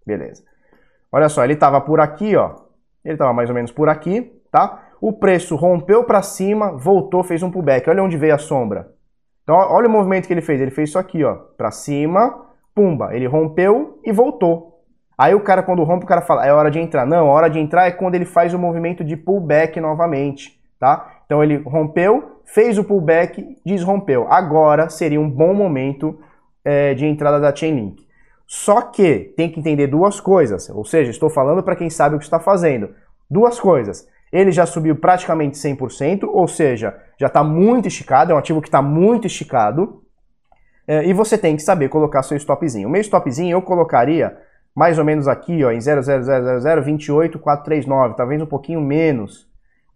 Beleza. 0.06 0.44
Olha 1.12 1.30
só, 1.30 1.44
ele 1.44 1.54
estava 1.54 1.80
por 1.80 2.00
aqui, 2.02 2.36
ó. 2.36 2.56
Ele 3.04 3.16
estava 3.16 3.34
mais 3.34 3.50
ou 3.50 3.56
menos 3.56 3.72
por 3.72 3.88
aqui, 3.88 4.34
tá? 4.52 4.84
O 5.00 5.14
preço 5.14 5.56
rompeu 5.56 6.04
para 6.04 6.22
cima, 6.22 6.72
voltou, 6.72 7.24
fez 7.24 7.42
um 7.44 7.52
pullback. 7.52 7.90
Olha 7.90 8.04
onde 8.04 8.18
veio 8.18 8.36
a 8.36 8.38
sombra. 8.38 8.92
Então, 9.44 9.56
olha 9.56 9.88
o 9.88 9.92
movimento 9.92 10.28
que 10.28 10.34
ele 10.34 10.42
fez. 10.42 10.60
Ele 10.60 10.72
fez 10.72 10.90
isso 10.90 11.00
aqui, 11.00 11.24
ó, 11.24 11.36
para 11.36 11.72
cima, 11.72 12.46
pumba. 12.76 13.16
Ele 13.16 13.28
rompeu 13.28 14.00
e 14.04 14.12
voltou. 14.12 14.77
Aí 15.18 15.34
o 15.34 15.40
cara, 15.40 15.64
quando 15.64 15.84
rompe, 15.84 16.06
o 16.06 16.08
cara 16.08 16.22
fala, 16.22 16.46
é 16.46 16.54
hora 16.54 16.70
de 16.70 16.80
entrar. 16.80 17.06
Não, 17.06 17.28
a 17.28 17.32
hora 17.32 17.50
de 17.50 17.58
entrar 17.58 17.88
é 17.88 17.92
quando 17.92 18.16
ele 18.16 18.26
faz 18.26 18.54
o 18.54 18.60
movimento 18.60 19.04
de 19.04 19.18
pullback 19.18 19.80
novamente, 19.82 20.60
tá? 20.80 21.22
Então 21.26 21.44
ele 21.44 21.58
rompeu, 21.58 22.42
fez 22.46 22.78
o 22.78 22.84
pullback, 22.84 23.58
desrompeu. 23.66 24.28
Agora 24.32 24.90
seria 24.90 25.20
um 25.20 25.30
bom 25.30 25.54
momento 25.56 26.20
é, 26.64 26.94
de 26.94 27.06
entrada 27.06 27.40
da 27.40 27.56
Chainlink. 27.56 28.06
Só 28.46 28.82
que 28.82 29.34
tem 29.36 29.50
que 29.50 29.60
entender 29.60 29.88
duas 29.88 30.22
coisas, 30.22 30.70
ou 30.70 30.86
seja, 30.86 31.12
estou 31.12 31.30
falando 31.30 31.62
para 31.64 31.76
quem 31.76 31.90
sabe 31.90 32.16
o 32.16 32.20
que 32.20 32.24
está 32.24 32.40
fazendo. 32.40 32.92
Duas 33.30 33.60
coisas. 33.60 34.08
Ele 34.32 34.52
já 34.52 34.66
subiu 34.66 34.96
praticamente 34.96 35.58
100%, 35.58 36.24
ou 36.24 36.48
seja, 36.48 36.96
já 37.20 37.28
está 37.28 37.44
muito 37.44 37.88
esticado, 37.88 38.32
é 38.32 38.36
um 38.36 38.38
ativo 38.38 38.62
que 38.62 38.68
está 38.68 38.82
muito 38.82 39.28
esticado. 39.28 40.04
É, 40.88 41.06
e 41.06 41.12
você 41.12 41.38
tem 41.38 41.56
que 41.56 41.62
saber 41.62 41.90
colocar 41.90 42.24
seu 42.24 42.38
stopzinho. 42.38 42.88
O 42.88 42.92
meu 42.92 43.02
stopzinho 43.02 43.56
eu 43.56 43.62
colocaria 43.62 44.38
mais 44.78 45.00
ou 45.00 45.04
menos 45.04 45.28
aqui, 45.28 45.66
ó, 45.66 45.72
em 45.72 45.80
0,00028,439, 45.80 48.16
talvez 48.16 48.40
um 48.40 48.46
pouquinho 48.46 48.80
menos 48.80 49.48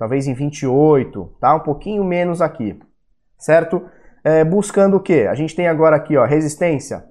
talvez 0.02 0.28
em 0.28 0.34
28, 0.34 1.36
tá? 1.40 1.54
Um 1.54 1.60
pouquinho 1.60 2.04
menos 2.04 2.42
aqui, 2.42 2.82
certo? 3.38 3.88
É, 4.24 4.44
buscando 4.44 4.98
o 4.98 5.00
que? 5.00 5.28
A 5.28 5.36
gente 5.36 5.56
tem 5.56 5.68
agora 5.68 5.96
aqui, 5.96 6.18
ó, 6.18 6.26
resistência. 6.26 7.06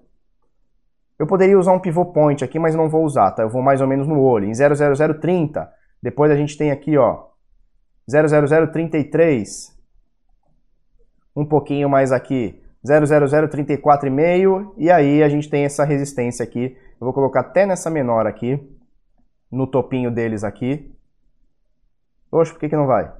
Eu 1.16 1.24
poderia 1.24 1.56
usar 1.56 1.70
um 1.70 1.78
pivô 1.78 2.06
point 2.06 2.42
aqui, 2.42 2.58
mas 2.58 2.74
não 2.74 2.88
vou 2.88 3.04
usar, 3.04 3.30
tá? 3.30 3.44
Eu 3.44 3.48
vou 3.48 3.62
mais 3.62 3.80
ou 3.80 3.86
menos 3.86 4.08
no 4.08 4.20
olho, 4.20 4.46
em 4.46 4.52
00030. 4.52 5.70
Depois 6.02 6.32
a 6.32 6.34
gente 6.34 6.58
tem 6.58 6.72
aqui, 6.72 6.98
ó, 6.98 7.26
00033. 8.08 9.78
Um 11.36 11.44
pouquinho 11.44 11.88
mais 11.88 12.10
aqui, 12.10 12.60
00034,5. 12.84 14.74
E 14.76 14.90
aí 14.90 15.22
a 15.22 15.28
gente 15.28 15.48
tem 15.48 15.64
essa 15.64 15.84
resistência 15.84 16.42
aqui. 16.42 16.76
Eu 17.00 17.04
vou 17.04 17.12
colocar 17.12 17.40
até 17.40 17.64
nessa 17.66 17.90
menor 17.90 18.26
aqui, 18.26 18.60
no 19.50 19.66
topinho 19.66 20.10
deles 20.10 20.44
aqui, 20.44 20.90
Oxe, 22.30 22.52
por 22.52 22.60
que, 22.60 22.68
que 22.68 22.76
não 22.76 22.86
vai? 22.86 23.10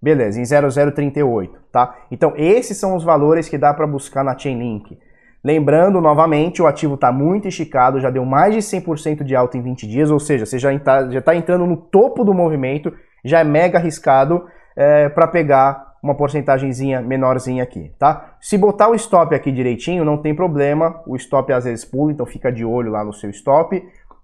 Beleza, 0.00 0.40
em 0.40 0.44
0038, 0.44 1.60
tá? 1.70 1.94
Então, 2.10 2.32
esses 2.36 2.78
são 2.78 2.96
os 2.96 3.04
valores 3.04 3.48
que 3.48 3.58
dá 3.58 3.74
para 3.74 3.86
buscar 3.86 4.24
na 4.24 4.38
Chainlink. 4.38 4.98
Lembrando, 5.44 6.00
novamente, 6.00 6.62
o 6.62 6.66
ativo 6.66 6.94
está 6.94 7.12
muito 7.12 7.48
esticado, 7.48 8.00
já 8.00 8.10
deu 8.10 8.24
mais 8.24 8.54
de 8.54 8.60
100% 8.60 9.22
de 9.22 9.36
alta 9.36 9.56
em 9.58 9.62
20 9.62 9.86
dias, 9.86 10.10
ou 10.10 10.18
seja, 10.18 10.46
você 10.46 10.58
já 10.58 10.72
está 10.72 11.20
tá 11.20 11.34
entrando 11.34 11.66
no 11.66 11.76
topo 11.76 12.24
do 12.24 12.32
movimento, 12.32 12.92
já 13.24 13.40
é 13.40 13.44
mega 13.44 13.78
arriscado 13.78 14.46
é, 14.76 15.08
para 15.08 15.26
pegar 15.26 15.87
uma 16.02 16.14
porcentagemzinha 16.14 17.00
menorzinha 17.00 17.62
aqui, 17.62 17.92
tá? 17.98 18.36
Se 18.40 18.56
botar 18.56 18.88
o 18.88 18.94
stop 18.94 19.34
aqui 19.34 19.50
direitinho, 19.50 20.04
não 20.04 20.16
tem 20.16 20.34
problema, 20.34 21.02
o 21.06 21.16
stop 21.16 21.52
às 21.52 21.64
vezes 21.64 21.84
pula, 21.84 22.12
então 22.12 22.24
fica 22.26 22.52
de 22.52 22.64
olho 22.64 22.90
lá 22.90 23.04
no 23.04 23.12
seu 23.12 23.30
stop. 23.30 23.82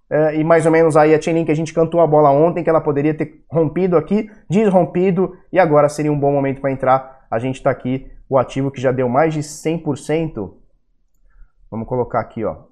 É, 0.08 0.36
e 0.36 0.44
mais 0.44 0.66
ou 0.66 0.72
menos 0.72 0.96
aí 0.96 1.14
a 1.14 1.20
Chainlink 1.20 1.50
a 1.50 1.56
gente 1.56 1.72
cantou 1.72 2.00
a 2.00 2.06
bola 2.06 2.30
ontem 2.30 2.62
que 2.62 2.70
ela 2.70 2.80
poderia 2.80 3.14
ter 3.14 3.42
rompido 3.50 3.96
aqui, 3.96 4.30
desrompido 4.48 5.36
e 5.52 5.58
agora 5.58 5.88
seria 5.88 6.12
um 6.12 6.18
bom 6.18 6.32
momento 6.32 6.60
para 6.60 6.70
entrar. 6.70 7.26
A 7.30 7.38
gente 7.38 7.56
está 7.56 7.70
aqui, 7.70 8.10
o 8.28 8.38
ativo 8.38 8.70
que 8.70 8.80
já 8.80 8.92
deu 8.92 9.08
mais 9.08 9.34
de 9.34 9.40
100%. 9.40 10.52
Vamos 11.70 11.88
colocar 11.88 12.20
aqui, 12.20 12.44
ó. 12.44 12.64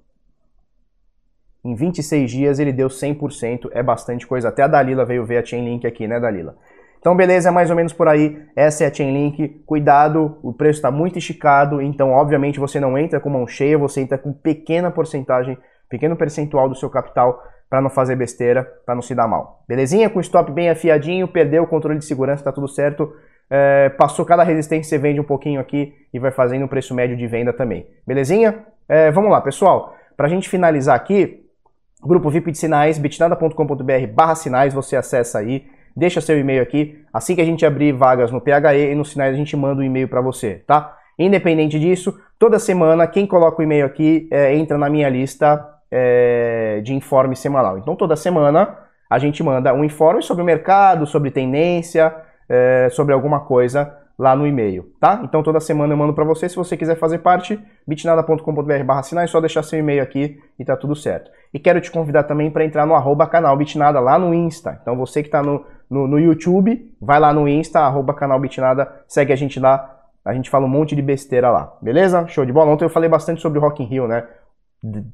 Em 1.65 1.75
26 1.75 2.31
dias 2.31 2.59
ele 2.59 2.73
deu 2.73 2.89
100%, 2.89 3.71
é 3.73 3.83
bastante 3.83 4.27
coisa. 4.27 4.49
Até 4.49 4.63
a 4.63 4.69
Dalila 4.69 5.05
veio 5.05 5.25
ver 5.25 5.39
a 5.39 5.45
Chainlink 5.45 5.87
aqui, 5.87 6.07
né, 6.07 6.21
Dalila? 6.21 6.57
Então, 7.03 7.17
beleza, 7.17 7.49
é 7.49 7.53
mais 7.53 7.69
ou 7.69 7.75
menos 7.75 7.93
por 7.93 8.07
aí. 8.07 8.41
Essa 8.55 8.85
é 8.85 8.87
a 8.87 8.95
Chainlink. 8.95 9.65
Cuidado, 9.67 10.39
o 10.41 10.53
preço 10.53 10.79
está 10.79 10.89
muito 10.89 11.19
esticado, 11.19 11.83
então, 11.83 12.13
obviamente, 12.13 12.61
você 12.61 12.79
não 12.79 12.97
entra 12.97 13.19
com 13.19 13.29
mão 13.29 13.45
cheia, 13.45 13.77
você 13.77 14.01
entra 14.01 14.17
com 14.17 14.33
pequena 14.33 14.89
porcentagem 14.89 15.59
pequeno 15.91 16.17
percentual 16.17 16.69
do 16.69 16.77
seu 16.77 16.89
capital 16.89 17.43
para 17.69 17.81
não 17.81 17.91
fazer 17.91 18.15
besteira, 18.15 18.65
para 18.87 18.95
não 18.95 19.03
se 19.03 19.17
dar 19.17 19.27
mal. 19.27 19.65
Belezinha? 19.67 20.09
Com 20.09 20.21
o 20.21 20.23
stop 20.23 20.53
bem 20.53 20.71
afiadinho, 20.71 21.27
perdeu 21.27 21.65
o 21.65 21.67
controle 21.67 21.99
de 21.99 22.05
segurança, 22.05 22.41
está 22.41 22.53
tudo 22.53 22.69
certo. 22.69 23.13
É, 23.51 23.89
passou 23.89 24.25
cada 24.25 24.45
resistência, 24.45 24.89
você 24.89 24.97
vende 24.97 25.21
um 25.21 25.25
pouquinho 25.25 25.61
aqui 25.61 25.93
e 26.15 26.21
vai 26.21 26.31
fazendo 26.31 26.65
um 26.65 26.69
preço 26.69 26.95
médio 26.95 27.17
de 27.17 27.27
venda 27.27 27.53
também. 27.53 27.85
Belezinha? 28.07 28.65
É, 28.89 29.11
vamos 29.11 29.31
lá, 29.31 29.41
pessoal. 29.41 29.95
Para 30.17 30.27
a 30.27 30.31
gente 30.31 30.49
finalizar 30.49 30.95
aqui, 30.95 31.45
grupo 32.01 32.31
VIP 32.31 32.53
de 32.53 32.59
sinais, 32.59 32.97
bitnada.com.br 32.97 34.07
barra 34.15 34.37
sinais, 34.37 34.73
você 34.73 34.95
acessa 34.95 35.41
aí, 35.41 35.67
deixa 35.97 36.21
seu 36.21 36.39
e-mail 36.39 36.63
aqui. 36.63 36.99
Assim 37.13 37.35
que 37.35 37.41
a 37.41 37.45
gente 37.45 37.65
abrir 37.65 37.93
vagas 37.93 38.31
no 38.31 38.41
PHE 38.41 38.91
e 38.91 38.95
nos 38.95 39.11
sinais, 39.11 39.35
a 39.35 39.37
gente 39.37 39.57
manda 39.57 39.81
um 39.81 39.85
e-mail 39.85 40.09
para 40.09 40.21
você, 40.21 40.63
tá? 40.67 40.97
Independente 41.19 41.79
disso, 41.79 42.19
toda 42.39 42.59
semana, 42.59 43.07
quem 43.07 43.27
coloca 43.27 43.61
o 43.61 43.63
e-mail 43.63 43.85
aqui 43.85 44.29
é, 44.31 44.55
entra 44.55 44.79
na 44.79 44.89
minha 44.89 45.09
lista 45.09 45.65
é, 45.91 46.81
de 46.83 46.95
informe 46.95 47.37
semanal. 47.37 47.79
Então, 47.79 47.95
toda 47.95 48.17
semana 48.17 48.79
a 49.11 49.19
gente 49.19 49.43
manda 49.43 49.75
um 49.75 49.85
informe 49.85 50.23
sobre 50.23 50.43
o 50.43 50.47
mercado, 50.47 51.07
sobre 51.07 51.31
tendência, 51.31 52.15
é, 52.49 52.89
sobre 52.91 53.13
alguma 53.13 53.41
coisa 53.41 53.95
lá 54.19 54.37
no 54.37 54.47
e-mail, 54.47 54.93
tá? 55.01 55.21
Então 55.25 55.43
toda 55.43 55.59
semana 55.59 55.93
eu 55.93 55.97
mando 55.97 56.15
para 56.15 56.25
você, 56.25 56.49
se 56.49 56.57
você 56.57 56.77
quiser 56.77 56.97
fazer 56.97 57.19
parte, 57.19 57.59
bitnada.com.br 57.87 58.85
barra 58.85 59.01
assinar, 59.01 59.25
é 59.25 59.27
só 59.27 59.41
deixar 59.41 59.63
seu 59.63 59.79
e-mail 59.79 60.03
aqui 60.03 60.39
e 60.59 60.65
tá 60.65 60.77
tudo 60.77 60.95
certo. 60.95 61.31
E 61.53 61.59
quero 61.59 61.81
te 61.81 61.91
convidar 61.91 62.25
também 62.25 62.51
para 62.51 62.65
entrar 62.65 62.87
no 62.87 62.95
arroba 62.95 63.27
canal 63.27 63.57
Bitnada 63.57 64.01
lá 64.01 64.19
no 64.19 64.33
Insta. 64.33 64.79
Então 64.81 64.97
você 64.97 65.23
que 65.23 65.29
está 65.29 65.43
no, 65.43 65.65
no, 65.91 66.07
no, 66.07 66.19
YouTube, 66.19 66.91
vai 67.01 67.21
lá 67.21 67.33
no 67.33 67.47
Insta, 67.47 67.81
arroba 67.81 68.15
canal 68.15 68.41
Bitnada, 68.41 68.91
segue 69.07 69.33
a 69.33 69.37
gente 69.37 69.61
lá, 69.61 70.01
a 70.25 70.33
gente 70.33 70.49
fala 70.49 70.65
um 70.65 70.69
monte 70.69 70.97
de 70.97 71.03
besteira 71.03 71.51
lá, 71.51 71.77
beleza? 71.83 72.27
Show 72.29 72.47
de 72.47 72.53
bola? 72.53 72.71
Ontem 72.71 72.85
eu 72.85 72.91
falei 72.91 73.09
bastante 73.09 73.43
sobre 73.43 73.59
o 73.59 73.63
Rock 73.63 73.83
in 73.83 73.87
Rio, 73.87 74.09
né? 74.09 74.27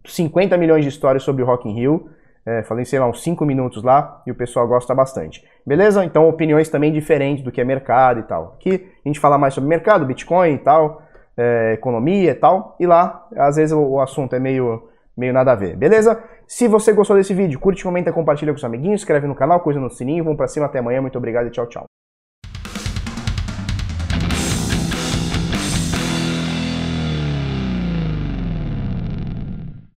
50 0.06 0.56
milhões 0.56 0.84
de 0.84 0.88
histórias 0.88 1.22
sobre 1.22 1.42
o 1.42 1.46
Rock 1.46 1.68
in 1.68 1.74
Rio, 1.74 2.08
é, 2.48 2.62
falei, 2.62 2.84
sei 2.86 2.98
lá, 2.98 3.06
uns 3.06 3.22
5 3.22 3.44
minutos 3.44 3.82
lá 3.82 4.22
e 4.26 4.30
o 4.30 4.34
pessoal 4.34 4.66
gosta 4.66 4.94
bastante. 4.94 5.44
Beleza? 5.66 6.02
Então, 6.02 6.26
opiniões 6.26 6.70
também 6.70 6.90
diferentes 6.90 7.44
do 7.44 7.52
que 7.52 7.60
é 7.60 7.64
mercado 7.64 8.20
e 8.20 8.22
tal. 8.22 8.54
Aqui 8.58 8.90
a 9.04 9.08
gente 9.08 9.20
fala 9.20 9.36
mais 9.36 9.52
sobre 9.52 9.68
mercado, 9.68 10.06
Bitcoin 10.06 10.54
e 10.54 10.58
tal, 10.58 11.02
é, 11.36 11.74
economia 11.74 12.30
e 12.30 12.34
tal. 12.34 12.74
E 12.80 12.86
lá, 12.86 13.26
às 13.36 13.56
vezes, 13.56 13.72
o, 13.72 13.80
o, 13.80 14.00
assunto 14.00 14.34
é 14.34 14.38
meio, 14.38 14.88
meio 15.18 15.32
nada 15.32 15.52
a 15.52 15.54
ver. 15.54 15.76
Beleza? 15.76 16.22
Se 16.46 16.68
você 16.68 16.92
gostou 16.92 17.16
desse 17.16 17.34
vídeo, 17.34 17.58
curte, 17.58 17.82
comenta, 17.82 18.12
compartilha 18.12 18.52
com 18.52 18.58
seus 18.58 18.68
amiguinhos, 18.68 19.02
inscreve 19.02 19.26
no 19.26 19.34
canal, 19.34 19.60
coisa 19.60 19.80
no 19.80 19.90
sininho. 19.90 20.24
Vamos 20.24 20.36
pra 20.36 20.48
cima, 20.48 20.66
até 20.66 20.78
amanhã. 20.78 21.02
Muito 21.02 21.18
obrigado 21.18 21.48
e 21.48 21.50
tchau, 21.50 21.66
tchau. 21.66 21.84